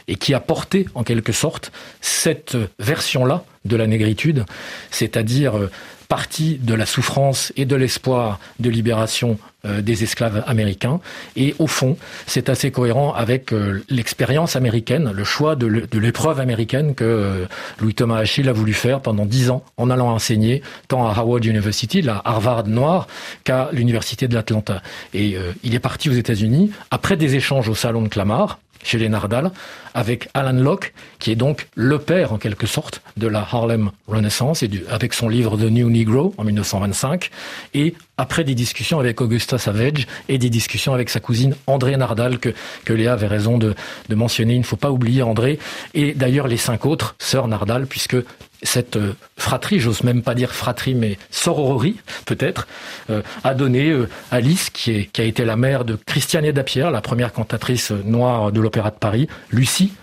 [0.08, 4.45] et qui a porté en quelque sorte cette version-là de la négritude,
[4.91, 5.71] c'est-à-dire euh,
[6.09, 10.99] partie de la souffrance et de l'espoir de libération euh, des esclaves américains.
[11.35, 15.67] Et au fond, c'est assez cohérent avec euh, l'expérience américaine, le choix de
[15.99, 17.45] l'épreuve américaine que euh,
[17.79, 21.45] Louis Thomas Achille a voulu faire pendant dix ans en allant enseigner tant à Howard
[21.45, 23.07] University, la Harvard noire,
[23.43, 24.81] qu'à l'université de l'Atlanta.
[25.13, 29.09] Et il est parti aux États-Unis après des échanges au salon de Clamart chez les
[29.09, 29.51] Nardal,
[29.93, 34.63] avec Alan Locke, qui est donc le père en quelque sorte de la Harlem Renaissance,
[34.63, 37.29] et avec son livre The New Negro en 1925,
[37.73, 42.39] et après des discussions avec Augusta Savage et des discussions avec sa cousine André Nardal,
[42.39, 42.53] que,
[42.85, 43.75] que Léa avait raison de,
[44.09, 44.53] de mentionner.
[44.53, 45.59] Il ne faut pas oublier André,
[45.93, 48.17] et d'ailleurs les cinq autres sœurs Nardal, puisque
[48.63, 52.67] cette euh, fratrie, j'ose même pas dire fratrie, mais sororerie peut-être,
[53.09, 57.33] euh, a donné euh, Alice, qui, a été la mère de Christiane Dapierre, la première
[57.33, 59.93] cantatrice noire de l'Opéra de Paris, Lucie,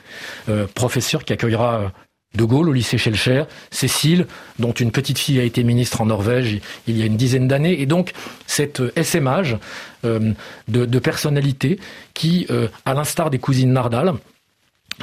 [0.74, 1.92] professeure qui accueillera
[2.34, 4.26] de Gaulle au lycée Schellcher, Cécile,
[4.58, 7.80] dont une petite fille a été ministre en Norvège il y a une dizaine d'années,
[7.80, 8.12] et donc
[8.46, 9.58] cet essaimage
[10.04, 10.34] de,
[10.68, 11.78] de personnalités
[12.14, 12.46] qui,
[12.84, 14.14] à l'instar des cousines Nardal,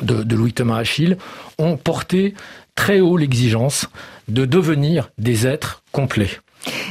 [0.02, 1.18] de, de Louis Thomas Achille,
[1.58, 2.34] ont porté
[2.76, 3.88] très haut l'exigence
[4.28, 6.40] de devenir des êtres complets.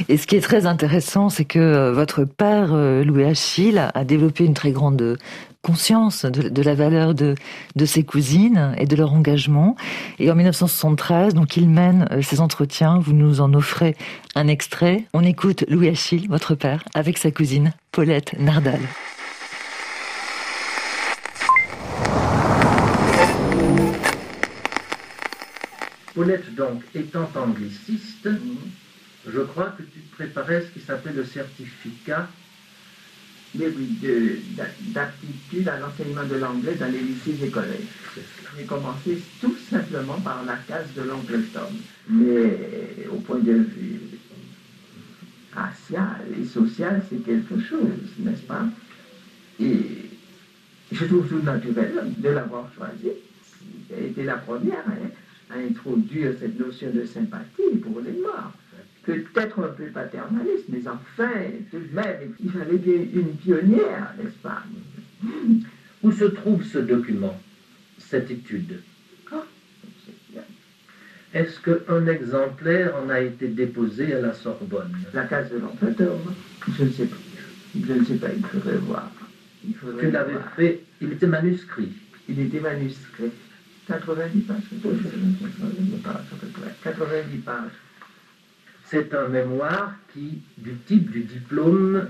[0.07, 4.03] Et ce qui est très intéressant, c'est que euh, votre père, euh, Louis Achille, a
[4.03, 5.17] développé une très grande
[5.63, 7.35] conscience de, la valeur de,
[7.75, 9.77] de, ses cousines et de leur engagement.
[10.19, 12.99] Et en 1973, donc, il mène euh, ces entretiens.
[12.99, 13.95] Vous nous en offrez
[14.35, 15.05] un extrait.
[15.13, 18.81] On écoute Louis Achille, votre père, avec sa cousine Paulette Nardal.
[26.13, 28.29] Paulette, donc, étant angliciste,
[29.27, 32.29] je crois que tu préparais ce qui s'appelle le certificat
[33.55, 37.79] d'aptitude à l'enseignement de l'anglais dans les lycées et collèges.
[38.57, 41.73] J'ai commencé tout simplement par la case de l'oncle Tom.
[42.09, 43.99] Mais au point de vue
[45.53, 48.65] racial et social, c'est quelque chose, n'est-ce pas?
[49.59, 50.09] Et
[50.91, 53.09] je trouve tout naturel de l'avoir choisi.
[53.95, 54.83] Elle était la première.
[54.87, 55.09] Hein
[55.53, 58.53] à introduire cette notion de sympathie pour les morts.
[59.03, 61.29] Peut-être un peu paternaliste, mais enfin,
[61.69, 64.63] tout de même, il fallait bien une pionnière, n'est-ce pas?
[66.01, 67.37] Où se trouve ce document,
[67.97, 68.79] cette étude?
[69.31, 69.43] Ah,
[71.33, 74.95] Est-ce qu'un exemplaire en a été déposé à la Sorbonne?
[75.13, 76.17] La case de l'empereur
[76.77, 77.17] Je ne sais pas.
[77.75, 79.11] Je ne sais pas, il faudrait voir.
[79.65, 81.91] Il tu l'avais fait, il était manuscrit.
[82.29, 83.31] Il était manuscrit.
[83.87, 84.61] 90 pages.
[86.83, 87.71] 90 pages.
[88.85, 92.09] C'est un mémoire qui, du type du diplôme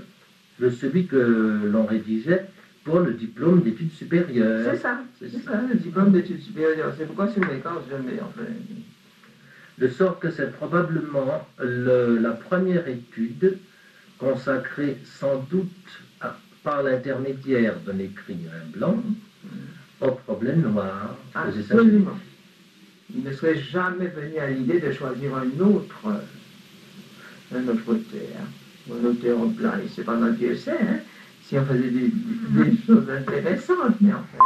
[0.60, 2.46] de celui que l'on rédigeait
[2.84, 4.70] pour le diplôme d'études supérieures.
[4.70, 6.92] C'est ça, c'est ça, le diplôme d'études supérieures.
[6.96, 8.44] C'est pourquoi sur mes cartes, je mets, enfin.
[9.78, 13.58] De sorte que c'est probablement la première étude
[14.18, 15.68] consacrée sans doute
[16.62, 19.02] par l'intermédiaire d'un écrivain blanc
[20.12, 21.16] problème noir.
[21.34, 22.18] Absolument.
[23.14, 26.00] Il ne serait jamais venu à l'idée de choisir un autre,
[27.54, 28.40] un autre auteur,
[28.90, 29.72] un auteur blanc.
[29.84, 30.98] Et cependant, Dieu sait, hein,
[31.46, 32.10] si on faisait des,
[32.86, 34.38] choses intéressantes, mais en fait.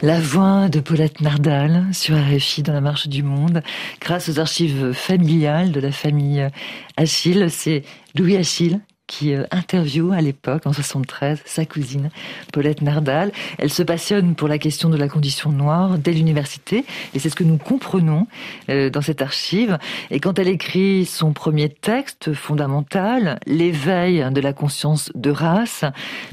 [0.00, 3.62] La voix de Paulette Nardal sur RFI dans la marche du monde,
[4.00, 6.48] grâce aux archives familiales de la famille
[6.96, 7.50] Achille.
[7.50, 7.82] C'est
[8.14, 12.10] Louis Achille qui euh, interviewe à l'époque, en 73, sa cousine
[12.52, 13.32] Paulette Nardal.
[13.58, 17.34] Elle se passionne pour la question de la condition noire dès l'université, et c'est ce
[17.34, 18.28] que nous comprenons
[18.68, 19.78] euh, dans cette archive.
[20.12, 25.84] Et quand elle écrit son premier texte fondamental, L'éveil de la conscience de race,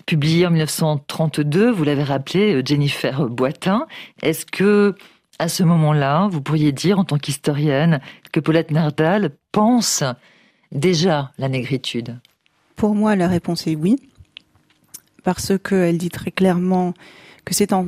[0.05, 3.88] publié en 1932, vous l'avez rappelé, euh, Jennifer Boitin,
[4.21, 4.95] est-ce que
[5.39, 7.99] à ce moment-là, vous pourriez dire, en tant qu'historienne,
[8.31, 10.03] que Paulette Nardal pense
[10.71, 12.19] déjà la négritude?
[12.75, 13.97] Pour moi, la réponse est oui.
[15.23, 16.93] parce qu'elle dit très clairement
[17.45, 17.88] que c'est en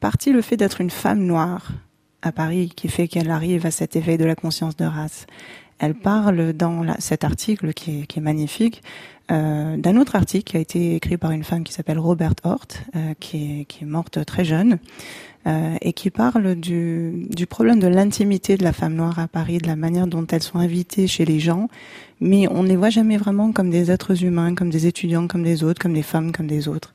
[0.00, 1.72] partie le fait d'être une femme noire
[2.22, 5.26] à Paris qui fait qu'elle arrive à cet éveil de la conscience de race.
[5.78, 8.82] Elle parle dans cet article qui est, magnifique
[9.30, 12.68] euh, d'un autre article qui a été écrit par une femme qui s'appelle Robert Hort,
[12.96, 14.78] euh, qui est morte très jeune,
[15.46, 19.66] euh, et qui parle du, problème de l'intimité de la femme noire à Paris, de
[19.66, 21.68] la manière dont elles sont invitées chez les gens,
[22.20, 25.42] mais on ne les voit jamais vraiment comme des êtres humains, comme des étudiants comme
[25.42, 26.94] des autres, comme des femmes comme des autres.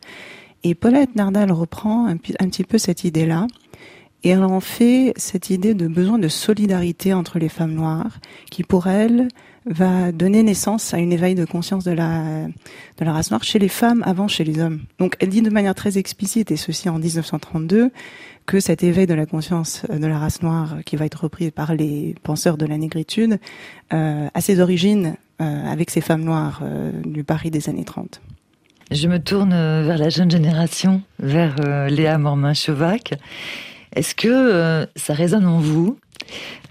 [0.64, 3.48] Et Paulette Nardal reprend un, un petit peu cette idée-là,
[4.24, 8.64] et elle en fait cette idée de besoin de solidarité entre les femmes noires, qui
[8.64, 9.28] pour elle
[9.66, 12.48] va donner naissance à une éveil de conscience de la,
[12.98, 14.82] de la race noire chez les femmes avant chez les hommes.
[15.00, 17.92] Donc elle dit de manière très explicite, et ceci en 1932,
[18.46, 21.76] que cet éveil de la conscience de la race noire, qui va être repris par
[21.76, 23.40] les penseurs de la négritude,
[23.94, 28.22] euh, a ses origines euh, avec ces femmes noires euh, du Paris des années 30.
[28.92, 33.14] Je me tourne vers la jeune génération, vers euh, Léa Mormin-Chovac.
[33.96, 36.00] Est-ce que euh, ça résonne en vous?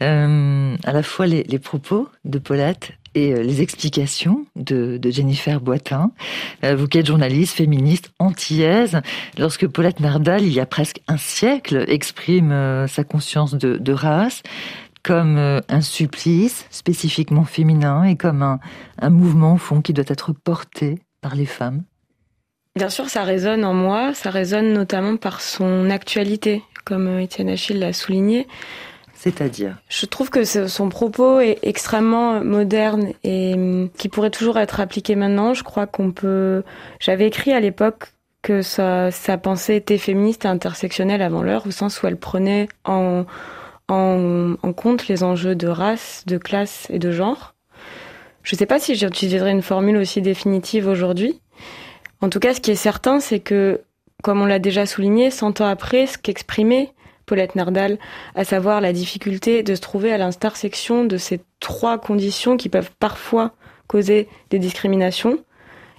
[0.02, 6.12] Euh, à la fois les, propos de Paulette et euh, les explications de, Jennifer Boitin,
[6.64, 9.00] euh, vous qui êtes journaliste, féministe, antillaise,
[9.38, 14.42] lorsque Paulette Nardal, il y a presque un siècle, exprime sa conscience de, race
[15.02, 18.60] comme un supplice spécifiquement féminin et comme un,
[19.00, 21.82] un mouvement au fond qui doit être porté par les femmes.
[22.78, 27.80] Bien sûr, ça résonne en moi, ça résonne notamment par son actualité, comme Étienne Achille
[27.80, 28.46] l'a souligné.
[29.18, 34.78] C'est-à-dire Je trouve que son propos est extrêmement moderne et hum, qui pourrait toujours être
[34.78, 35.54] appliqué maintenant.
[35.54, 36.62] Je crois qu'on peut.
[37.00, 39.10] J'avais écrit à l'époque que sa,
[39.42, 43.26] pensée était féministe et intersectionnelle avant l'heure, au sens où elle prenait en,
[44.76, 47.54] compte les enjeux de race, de classe et de genre.
[48.44, 51.40] Je ne sais pas si j'utiliserai une formule aussi définitive aujourd'hui.
[52.20, 53.80] En tout cas, ce qui est certain, c'est que,
[54.22, 56.92] comme on l'a déjà souligné, cent ans après, ce qu'exprimait
[57.28, 57.98] Paulette Nardal,
[58.34, 62.90] à savoir la difficulté de se trouver à l'intersection de ces trois conditions qui peuvent
[62.98, 63.52] parfois
[63.86, 65.38] causer des discriminations,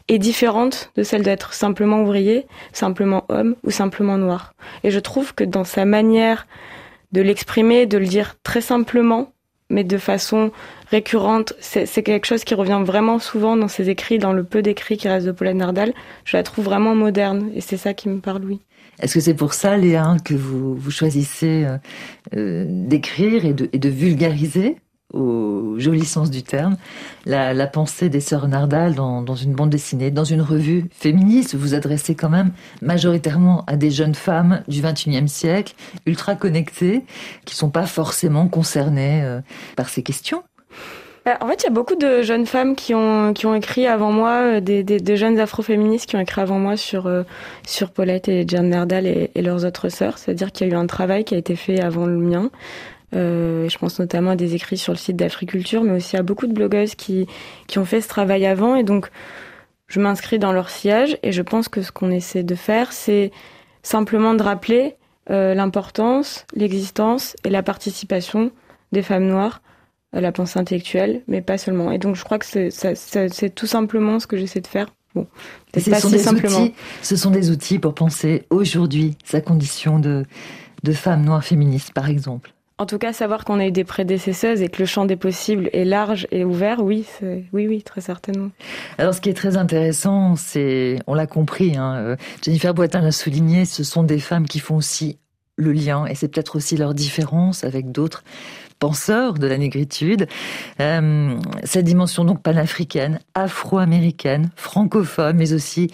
[0.10, 4.54] est différente de celle d'être simplement ouvrier, simplement homme ou simplement noir.
[4.84, 6.48] Et je trouve que dans sa manière
[7.12, 9.32] de l'exprimer, de le dire très simplement,
[9.70, 10.52] mais de façon
[10.90, 14.98] récurrente, c'est quelque chose qui revient vraiment souvent dans ses écrits, dans le peu d'écrits
[14.98, 15.94] qui restent de Paulette Nardal.
[16.26, 18.62] Je la trouve vraiment moderne et c'est ça qui me parle, oui.
[19.00, 21.78] Est-ce que c'est pour ça, Léa, que vous, choisissez euh,
[22.36, 24.78] euh, d'écrire et de, vulgariser
[25.14, 26.78] au joli sens du terme,
[27.26, 31.56] la, pensée des sœurs Nardal dans, une bande dessinée, dans une revue féministe?
[31.56, 35.74] Vous adressez quand même majoritairement à des jeunes femmes du XXIe siècle,
[36.06, 37.04] ultra connectées,
[37.46, 39.42] qui sont pas forcément concernées euh,
[39.76, 40.44] par ces questions.
[41.42, 44.12] En fait, il y a beaucoup de jeunes femmes qui ont, qui ont écrit avant
[44.12, 47.24] moi, des, des, des jeunes afroféministes qui ont écrit avant moi sur, euh,
[47.66, 50.18] sur Paulette et Jeanne Nardal et, leurs autres sœurs.
[50.18, 52.50] C'est-à-dire qu'il y a eu un travail qui a été fait avant le mien.
[53.16, 56.48] Euh, je pense notamment à des écrits sur le site d'Africulture, mais aussi à beaucoup
[56.48, 57.28] de blogueuses qui,
[57.68, 58.76] qui ont fait ce travail avant.
[58.76, 59.10] Et donc,
[59.88, 63.32] je m'inscris dans leur sillage et je pense que ce qu'on essaie de faire, c'est
[63.84, 64.96] simplement de rappeler
[65.30, 68.52] euh, l'importance, l'existence et la participation
[68.92, 69.62] des femmes noires
[70.14, 71.92] la pensée intellectuelle, mais pas seulement.
[71.92, 74.88] Et donc, je crois que c'est tout simplement ce que j'essaie de faire.
[75.16, 75.28] Bon,
[75.76, 76.64] ce, pas sont si des simplement.
[76.64, 80.26] outils, ce sont des outils pour penser aujourd'hui sa condition de,
[80.84, 82.54] de femme noire féministe, par exemple.
[82.78, 85.70] En tout cas, savoir qu'on a eu des prédécesseuses et que le champ des possibles
[85.74, 88.52] est large et ouvert, oui, oui, oui, très certainement.
[88.98, 93.66] Alors, ce qui est très intéressant, c'est, on l'a compris, hein, Jennifer Boitin l'a souligné,
[93.66, 95.18] ce sont des femmes qui font aussi
[95.58, 98.24] le lien, et c'est peut-être aussi leur différence avec d'autres
[98.80, 100.28] penseurs de la négritude.
[100.80, 105.92] Euh, cette dimension donc panafricaine, afro-américaine, francophone, mais aussi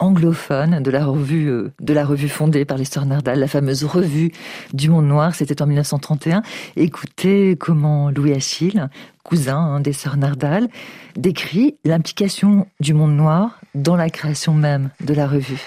[0.00, 3.84] anglophone de la revue euh, de la revue fondée par les sœurs Nardal, la fameuse
[3.84, 4.32] revue
[4.72, 6.42] du monde noir, c'était en 1931.
[6.76, 8.88] Écoutez comment Louis Achille,
[9.22, 10.68] cousin hein, des sœurs Nardal,
[11.16, 15.60] décrit l'implication du monde noir dans la création même de la revue.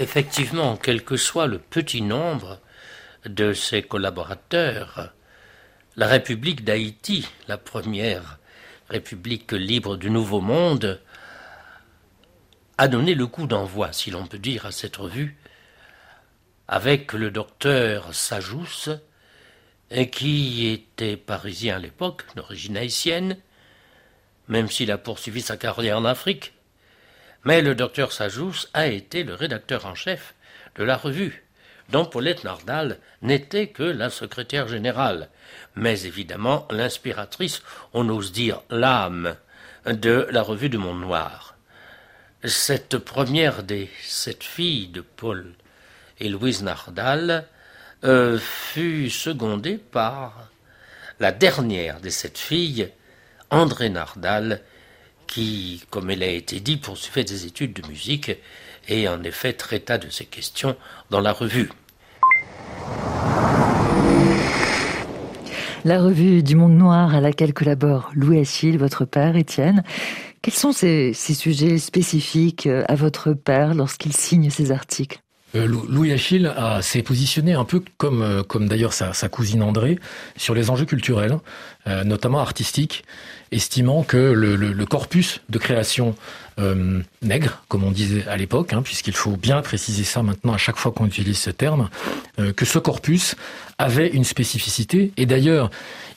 [0.00, 2.58] Effectivement, quel que soit le petit nombre
[3.26, 5.12] de ses collaborateurs,
[5.94, 8.38] la République d'Haïti, la première
[8.88, 11.02] République libre du Nouveau Monde,
[12.78, 15.36] a donné le coup d'envoi, si l'on peut dire, à cette revue,
[16.66, 18.88] avec le docteur Sajous,
[20.10, 23.36] qui était parisien à l'époque, d'origine haïtienne,
[24.48, 26.54] même s'il a poursuivi sa carrière en Afrique.
[27.44, 30.34] Mais le docteur Sajous a été le rédacteur en chef
[30.76, 31.44] de la revue
[31.90, 35.28] dont Paulette Nardal n'était que la secrétaire générale,
[35.74, 37.62] mais évidemment l'inspiratrice,
[37.92, 39.36] on ose dire l'âme,
[39.86, 41.56] de la revue du Monde Noir.
[42.44, 45.52] Cette première des sept filles de Paul
[46.20, 47.46] et Louise Nardal
[48.04, 50.48] euh, fut secondée par
[51.18, 52.90] la dernière des sept filles,
[53.50, 54.62] André Nardal,
[55.30, 58.32] qui, comme elle a été dit, poursuivait des études de musique
[58.88, 60.76] et en effet traita de ces questions
[61.10, 61.70] dans la revue.
[65.84, 69.84] La revue du Monde Noir à laquelle collabore Louis Achille, votre père, Étienne.
[70.42, 75.20] Quels sont ces, ces sujets spécifiques à votre père lorsqu'il signe ces articles?
[75.54, 79.98] Euh, Louis Achille s'est positionné un peu comme, euh, comme d'ailleurs sa, cousine André
[80.36, 81.38] sur les enjeux culturels,
[81.86, 83.04] euh, notamment artistiques,
[83.52, 86.14] estimant que le, corpus de création
[86.58, 90.58] euh, nègre, comme on disait à l'époque, hein, puisqu'il faut bien préciser ça maintenant à
[90.58, 91.88] chaque fois qu'on utilise ce terme,
[92.56, 93.34] que ce corpus
[93.78, 95.12] avait une spécificité.
[95.16, 95.70] Et d'ailleurs,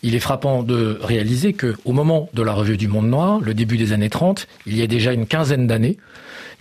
[0.03, 3.53] il est frappant de réaliser que au moment de la revue du Monde Noir, le
[3.53, 5.97] début des années 30, il y a déjà une quinzaine d'années,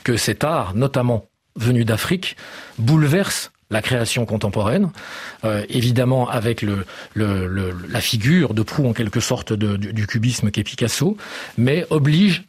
[0.05, 2.37] que cet art, notamment venu d'Afrique,
[2.79, 4.91] bouleverse la création contemporaine,
[5.45, 6.85] euh, évidemment avec le,
[7.17, 11.17] la figure de proue en quelque sorte de, du, cubisme qu'est Picasso,
[11.57, 12.45] mais oblige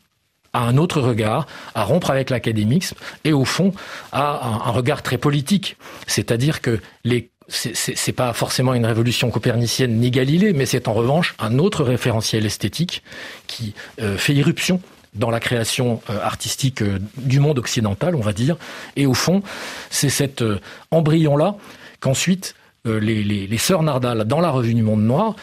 [0.51, 3.73] à un autre regard, à rompre avec l'académisme et au fond
[4.11, 5.77] à un, un regard très politique.
[6.07, 11.35] C'est-à-dire que les c'est pas forcément une révolution copernicienne ni Galilée, mais c'est en revanche
[11.39, 13.03] un autre référentiel esthétique
[13.47, 14.81] qui euh, fait irruption
[15.15, 18.57] dans la création euh, artistique euh, du monde occidental, on va dire.
[18.95, 19.43] Et au fond,
[19.89, 20.59] c'est cet euh,
[20.91, 21.55] embryon-là
[21.99, 22.55] qu'ensuite
[22.85, 25.37] les, sœurs Nardal, dans la revue du Monde Noir,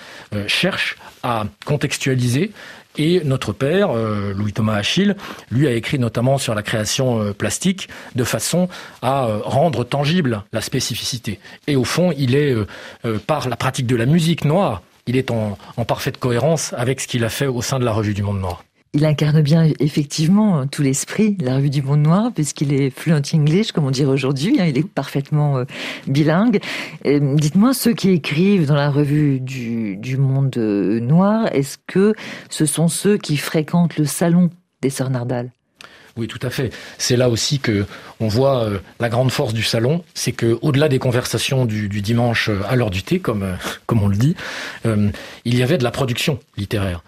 [0.47, 2.53] cherchent à contextualiser
[2.99, 5.17] et notre père, Louis-Thomas Achille,
[5.51, 8.69] lui a écrit notamment sur la création plastique de façon
[9.01, 11.41] à rendre tangible la spécificité.
[11.67, 12.55] Et au fond, il est,
[13.27, 15.57] par la pratique de la musique noire, il est en
[15.87, 18.63] parfaite cohérence avec ce qu'il a fait au sein de la revue du Monde Noir.
[18.93, 23.23] Il incarne bien effectivement tout l'esprit de la revue du Monde Noir, puisqu'il est fluent
[23.33, 24.61] English, comme on dirait aujourd'hui.
[24.61, 25.65] Hein, il est parfaitement euh,
[26.09, 26.61] bilingue.
[27.05, 32.15] Dites-moi, ceux qui écrivent dans la revue du, du Monde Noir, est-ce que
[32.49, 34.51] ce sont ceux qui fréquentent le salon
[34.83, 35.53] des Sœurs Nardal?
[36.21, 36.71] Oui, tout à fait.
[36.99, 37.87] C'est là aussi que
[38.21, 42.51] on voit euh, la grande force du salon, c'est que au-delà des conversations du, dimanche
[42.51, 43.55] euh, à l'heure du thé, comme euh,
[43.87, 44.37] comme on le dit,
[44.85, 47.03] il y avait de la production littéraire.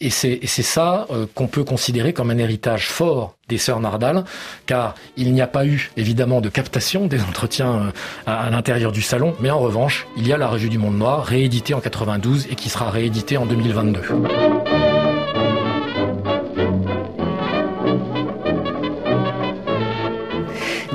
[0.00, 4.24] Et c'est ça qu'on peut considérer comme un héritage fort des sœurs Nardal,
[4.66, 7.92] car il n'y a pas eu évidemment de captation des entretiens
[8.26, 10.98] à, à l'intérieur du salon, mais en revanche, il y a la revue du Monde
[10.98, 14.00] Noir, rééditée en 92 et qui sera rééditée en 2022.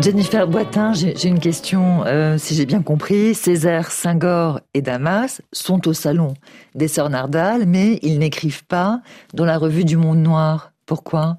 [0.01, 3.35] Jennifer Boitin, j'ai une question, euh, si j'ai bien compris.
[3.35, 6.33] Césaire, Senghor et Damas sont au salon
[6.73, 9.01] des Sœurs Nardal, mais ils n'écrivent pas
[9.33, 10.71] dans la revue du Monde Noir.
[10.87, 11.37] Pourquoi?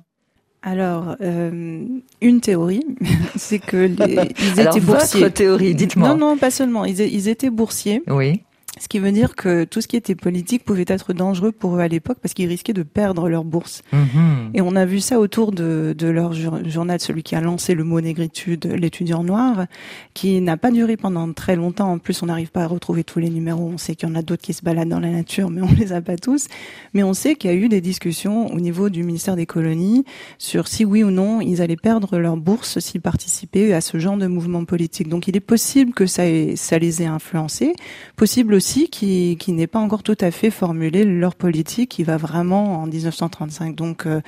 [0.63, 1.85] Alors, euh,
[2.21, 2.87] une théorie,
[3.37, 5.21] c'est que les, ils Alors, étaient boursiers.
[5.23, 6.11] votre théorie, dites-moi.
[6.11, 6.85] Non, non, pas seulement.
[6.85, 8.03] Ils, ils étaient boursiers.
[8.07, 8.43] Oui.
[8.83, 11.79] Ce qui veut dire que tout ce qui était politique pouvait être dangereux pour eux
[11.79, 13.83] à l'époque parce qu'ils risquaient de perdre leur bourse.
[13.93, 14.51] Mhm.
[14.55, 17.75] Et on a vu ça autour de, de leur jour- journal, celui qui a lancé
[17.75, 19.67] le mot négritude, l'étudiant noir,
[20.15, 21.93] qui n'a pas duré pendant très longtemps.
[21.93, 23.71] En plus, on n'arrive pas à retrouver tous les numéros.
[23.73, 25.73] On sait qu'il y en a d'autres qui se baladent dans la nature, mais on
[25.79, 26.49] les a pas tous.
[26.93, 30.05] Mais on sait qu'il y a eu des discussions au niveau du ministère des colonies
[30.39, 34.17] sur si oui ou non ils allaient perdre leur bourse s'ils participaient à ce genre
[34.17, 35.09] de mouvement politique.
[35.09, 37.75] Donc il est possible que ça, ait- ça les ait influencés.
[38.17, 42.83] Possible aussi qui n'aient pas encore tout à fait formulé leur politique qui va vraiment
[42.83, 43.75] en 1935.
[43.75, 44.21] Donc euh,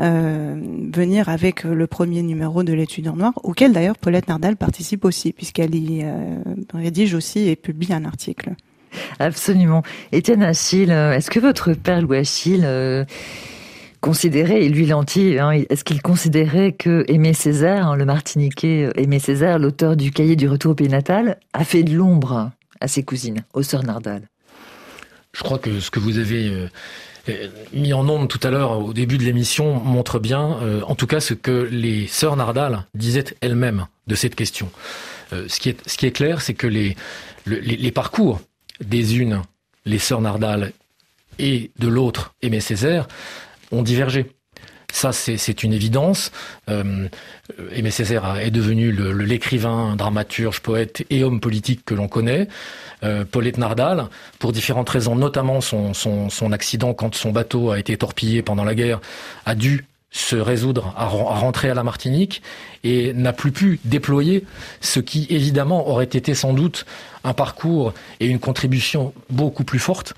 [0.00, 0.56] euh,
[0.92, 5.74] venir avec le premier numéro de l'étudiant noir, auquel d'ailleurs Paulette Nardal participe aussi, puisqu'elle
[5.74, 6.36] y euh,
[6.74, 8.54] rédige aussi et publie un article.
[9.18, 9.82] Absolument.
[10.12, 12.66] Étienne Achille, est-ce que votre père Louis Achille
[14.00, 19.18] considérait, et lui l'anti, hein, est-ce qu'il considérait que Aimé Césaire, hein, le Martiniquais Aimé
[19.18, 22.52] Césaire, l'auteur du cahier du retour au pays natal, a fait de l'ombre?
[22.80, 24.22] À ses cousines, aux sœurs Nardal
[25.32, 26.68] Je crois que ce que vous avez euh,
[27.28, 30.94] euh, mis en onde tout à l'heure au début de l'émission montre bien, euh, en
[30.94, 34.70] tout cas, ce que les sœurs Nardal disaient elles-mêmes de cette question.
[35.30, 36.96] Ce, qui est, clair, c'est que les,
[37.44, 38.40] le- les, les parcours
[38.80, 39.42] des unes,
[39.84, 40.72] les sœurs Nardal,
[41.38, 43.06] et de l'autre, Aimé Césaire,
[43.70, 44.32] ont divergé.
[44.90, 46.32] Ça, c'est une évidence.
[46.70, 47.08] Euh,
[47.72, 52.48] Aimé Césaire est devenu l'écrivain, dramaturge, poète et homme politique que l'on connaît.
[53.04, 54.06] Euh, Paulette Nardal,
[54.38, 59.00] pour différentes raisons, notamment son, accident quand son bateau a été torpillé pendant la guerre,
[59.44, 62.42] a dû se résoudre à rentrer à la Martinique.
[62.82, 64.44] et n'a plus pu déployer
[64.80, 66.86] ce qui évidemment aurait été sans doute
[67.28, 70.14] un parcours et une contribution beaucoup plus forte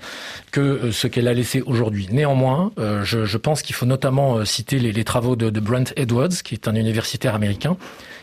[0.51, 2.07] que euh, ce qu'elle a laissé aujourd'hui.
[2.11, 6.53] Néanmoins, euh, je, pense qu'il faut notamment euh, citer les, travaux de, Brent Edwards, qui
[6.55, 7.75] est un universitaire américain,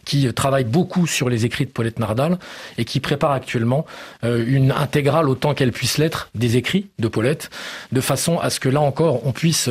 [0.05, 2.39] qui travaille beaucoup sur les écrits de Paulette Nardal
[2.79, 3.85] et qui prépare actuellement
[4.23, 7.51] une intégrale autant qu'elle puisse l'être des écrits de Paulette,
[7.93, 9.69] de façon à ce que là encore on puisse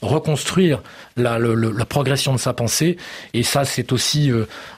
[0.00, 0.80] reconstruire
[1.16, 1.38] la,
[1.88, 2.98] progression de sa pensée.
[3.34, 4.30] Et ça, c'est aussi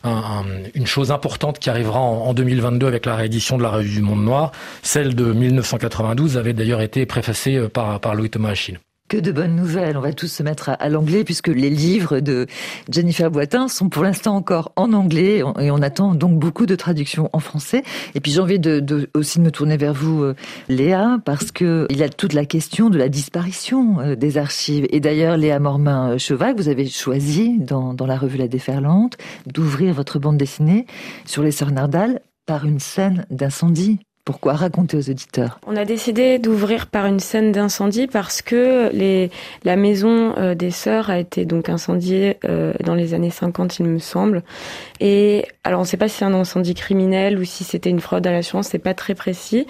[0.03, 3.71] un, un, une chose importante qui arrivera en, en 2022 avec la réédition de la
[3.91, 4.53] Du Monde Noir.
[4.83, 8.79] Celle de 1992 avait d'ailleurs été préfacée par, par Louis-Thomas Achille.
[9.13, 9.99] Que de bonnes nouvelles.
[9.99, 12.47] On va tous se mettre à, l'anglais puisque les livres de
[12.91, 17.29] Jennifer Boitin sont pour l'instant encore en anglais et on attend donc beaucoup de traductions
[17.35, 17.83] en français.
[18.15, 18.59] Et puis j'ai envie
[19.13, 20.35] aussi de me tourner vers vous, euh,
[20.71, 24.87] Léa, parce que il y a toute la question de la disparition euh, des archives.
[24.89, 30.21] Et d'ailleurs, Léa Mormin-Chevac, vous avez choisi dans, dans la revue La Déferlante d'ouvrir votre
[30.21, 30.87] bande dessinée
[31.27, 34.01] sur les sœurs Nardal par une scène d'incendie.
[34.25, 35.59] Pourquoi raconter aux auditeurs?
[35.67, 38.93] On a décidé d'ouvrir par une scène d'incendie parce que
[39.65, 43.87] la maison euh, des sœurs a été donc incendiée euh, dans les années 50, il
[43.87, 44.45] me semble.
[45.01, 47.99] Et alors on ne sait pas si c'est un incendie criminel ou si c'était une
[47.99, 49.67] fraude à l'assurance, c'est pas très précis.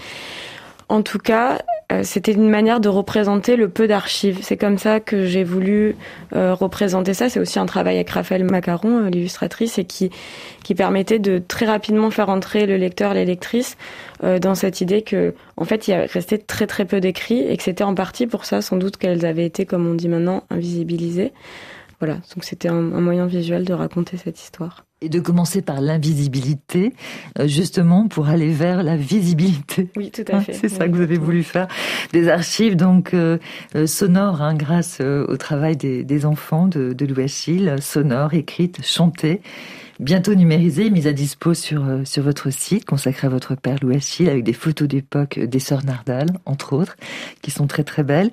[0.92, 4.40] En tout cas, euh, c'était une manière de représenter le peu d'archives.
[4.42, 5.96] C'est comme ça que j'ai voulu
[6.36, 7.30] euh, représenter ça.
[7.30, 10.10] C'est aussi un travail avec Raphaël Macaron, euh, l'illustratrice, et qui,
[10.62, 13.78] qui permettait de très rapidement faire entrer le lecteur, les lectrices,
[14.22, 17.62] euh, dans cette idée que, en fait, il resté très très peu d'écrits et que
[17.62, 21.32] c'était en partie pour ça, sans doute, qu'elles avaient été, comme on dit maintenant, invisibilisées.
[22.00, 26.94] Voilà, donc c'était un moyen visuel de raconter cette histoire et de commencer par l'invisibilité,
[27.38, 29.88] euh, justement pour aller vers la visibilité.
[29.96, 30.52] Oui, tout à fait.
[30.54, 31.68] C'est ça que vous avez voulu faire.
[32.12, 33.38] Des archives donc euh,
[33.74, 38.34] euh, sonores, hein, grâce euh, au travail des, des enfants de, de Louis Achille, sonores,
[38.34, 39.42] écrites, chantées
[40.02, 44.28] bientôt numérisée, mise à dispo sur, euh, votre site consacré à votre père Louis Achille
[44.28, 46.96] avec des photos d'époque des sœurs Nardal, entre autres,
[47.40, 48.30] qui sont très très belles.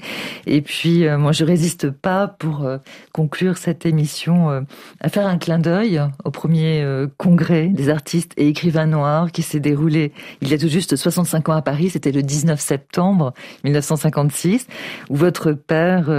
[0.47, 2.77] Et puis, euh, moi, je résiste pas pour euh,
[3.13, 4.65] conclure cette émission
[4.99, 6.85] à faire un clin d'œil au premier
[7.17, 10.11] congrès des artistes et écrivains noirs qui s'est déroulé
[10.41, 11.89] il y a tout juste 65 ans à Paris.
[11.91, 14.67] C'était le 19 septembre 1956,
[15.09, 16.09] où votre père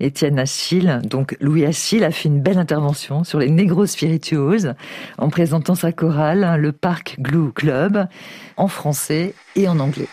[0.00, 4.61] Étienne Achille, donc Louis Achille, a fait une belle intervention sur les négros spirituoses
[5.18, 8.06] en présentant sa chorale, le Parc Glue Club,
[8.56, 10.08] en français et en anglais.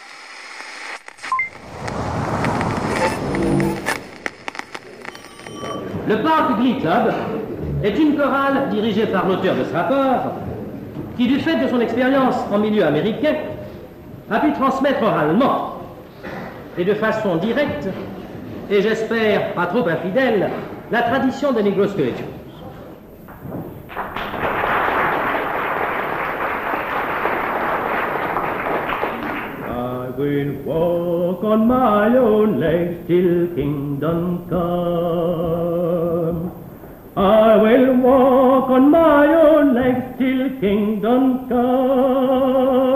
[6.07, 7.13] Le Parc Glee Club
[7.83, 10.33] est une chorale dirigée par l'auteur de ce rapport
[11.15, 13.35] qui, du fait de son expérience en milieu américain,
[14.31, 15.75] a pu transmettre oralement
[16.77, 17.89] et de façon directe
[18.69, 20.49] et j'espère pas trop infidèle,
[20.91, 21.85] la tradition des Negro
[30.19, 36.39] will walk on my own legs till kingdom come.
[37.15, 42.87] I will walk on my own legs till kingdom come.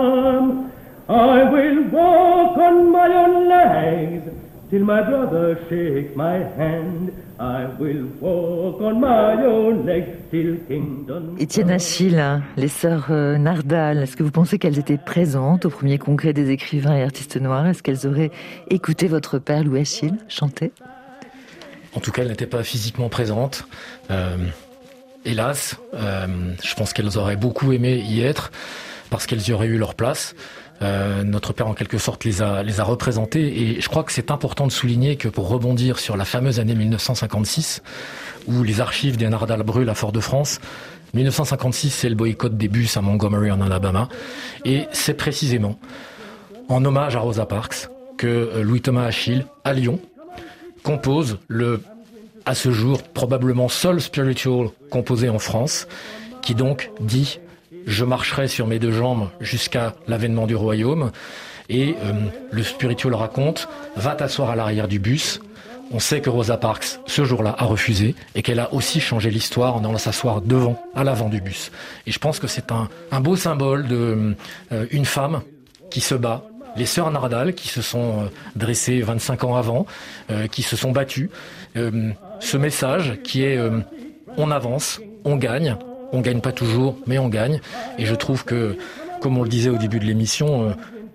[1.07, 4.29] I will walk on my own legs
[4.69, 7.22] till my brother shake my hand.
[7.43, 11.35] I will walk on my own legs till kingdom.
[11.37, 15.97] Étienne Achille, les sœurs euh, Nardal, est-ce que vous pensez qu'elles étaient présentes au premier
[15.97, 17.67] congrès des écrivains et artistes noirs?
[17.67, 18.31] Est-ce qu'elles auraient
[18.69, 20.71] écouté votre père Louis Achille chanter?
[21.93, 23.67] En tout cas, elles n'étaient pas physiquement présentes.
[24.09, 24.37] Euh,
[25.25, 26.27] hélas, euh,
[26.63, 28.51] je pense qu'elles auraient beaucoup aimé y être
[29.09, 30.33] parce qu'elles y auraient eu leur place.
[30.81, 33.61] Euh, notre père, en quelque sorte, les a, les a représentées.
[33.61, 36.75] Et je crois que c'est important de souligner que pour rebondir sur la fameuse année
[36.75, 37.81] 1956,
[38.47, 40.59] où les archives des Nardal brûlent à Fort-de-France,
[41.13, 44.09] 1956, c'est le boycott des bus à Montgomery, en Alabama.
[44.65, 45.79] Et c'est précisément
[46.69, 49.99] en hommage à Rosa Parks que euh, Louis-Thomas Achille, à Lyon,
[50.81, 51.81] compose le,
[52.45, 55.87] à ce jour, probablement seul spiritual composé en France,
[56.41, 57.39] qui donc dit
[57.85, 61.11] je marcherai sur mes deux jambes jusqu'à l'avènement du royaume.
[61.69, 62.13] Et euh,
[62.51, 65.39] le spirituel raconte, va t'asseoir à l'arrière du bus.
[65.91, 69.75] On sait que Rosa Parks, ce jour-là, a refusé et qu'elle a aussi changé l'histoire
[69.75, 71.71] en allant s'asseoir devant, à l'avant du bus.
[72.07, 72.89] Et je pense que c'est un,
[73.21, 74.35] beau symbole de
[74.71, 75.41] euh, une femme
[75.91, 76.43] qui se bat.
[76.75, 78.25] Les sœurs Nardal qui se sont euh,
[78.55, 79.85] dressées 25 ans avant,
[80.31, 81.29] euh, qui se sont battues.
[81.75, 83.59] Ce message qui est
[84.37, 85.75] on avance, on gagne,
[86.13, 87.59] on gagne pas toujours, mais on gagne.
[87.97, 88.77] Et je trouve que,
[89.19, 90.73] comme on le disait au début de l'émission, euh,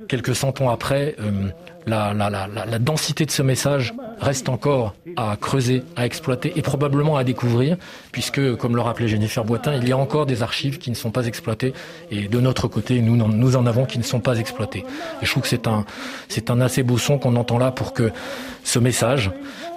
[0.09, 1.49] quelques cent ans après, euh,
[1.89, 7.77] la, densité de ce message reste encore à creuser, à exploiter et probablement à découvrir,
[8.13, 11.11] puisque, comme le rappelait Jennifer Boitin, il y a encore des archives qui ne sont
[11.11, 11.73] pas exploitées
[12.11, 14.85] et de notre côté, nous, en avons qui ne sont pas exploitées.
[15.23, 15.85] Et je trouve que c'est un,
[16.29, 18.11] c'est un assez beau son qu'on entend là pour que
[18.65, 19.31] ce message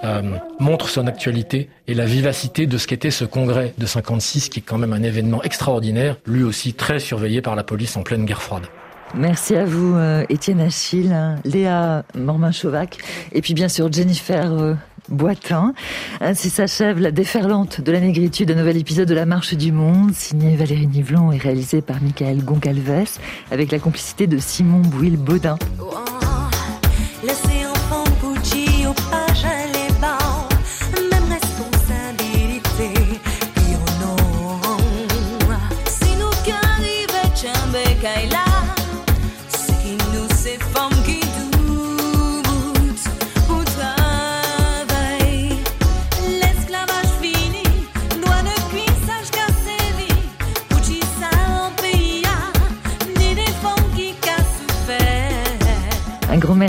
[0.04, 0.22] euh,
[0.60, 4.64] montre son actualité et la vivacité de ce qu'était ce congrès de 56 qui est
[4.64, 8.42] quand même un événement extraordinaire, lui aussi très surveillé par la police en pleine guerre
[8.42, 8.68] froide.
[9.16, 12.98] Merci à vous, euh, Étienne Achille, Léa Mormin-Chauvac,
[13.34, 14.74] et puis bien sûr Jennifer euh,
[15.10, 15.74] Boitin.
[16.22, 20.14] Ainsi s'achève la déferlante de la négritude, un nouvel épisode de La Marche du Monde,
[20.14, 23.18] signé Valérie Nivelon et réalisé par Michael Goncalves,
[23.52, 25.58] avec la complicité de Simon Bouil-Baudin.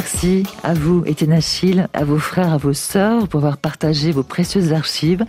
[0.03, 4.25] Merci à vous, Étienne Achille, à vos frères, à vos sœurs pour avoir partagé vos
[4.25, 5.25] précieuses archives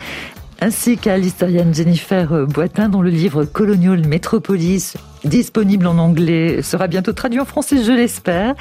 [0.62, 4.96] ainsi qu'à l'historienne Jennifer Boitin dont le livre Colonial Metropolis
[5.26, 8.56] disponible en anglais sera bientôt traduit en français je l'espère.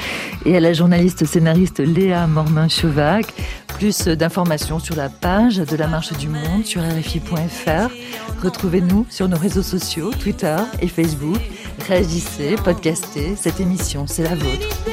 [0.44, 3.32] Et à la journaliste scénariste Léa Mormin-Chauvac
[3.68, 7.90] plus d'informations sur la page de la Marche du Monde sur RFI.fr
[8.42, 11.40] retrouvez-nous sur nos réseaux sociaux Twitter et Facebook.
[11.88, 14.91] Réagissez, podcastez cette émission c'est la vôtre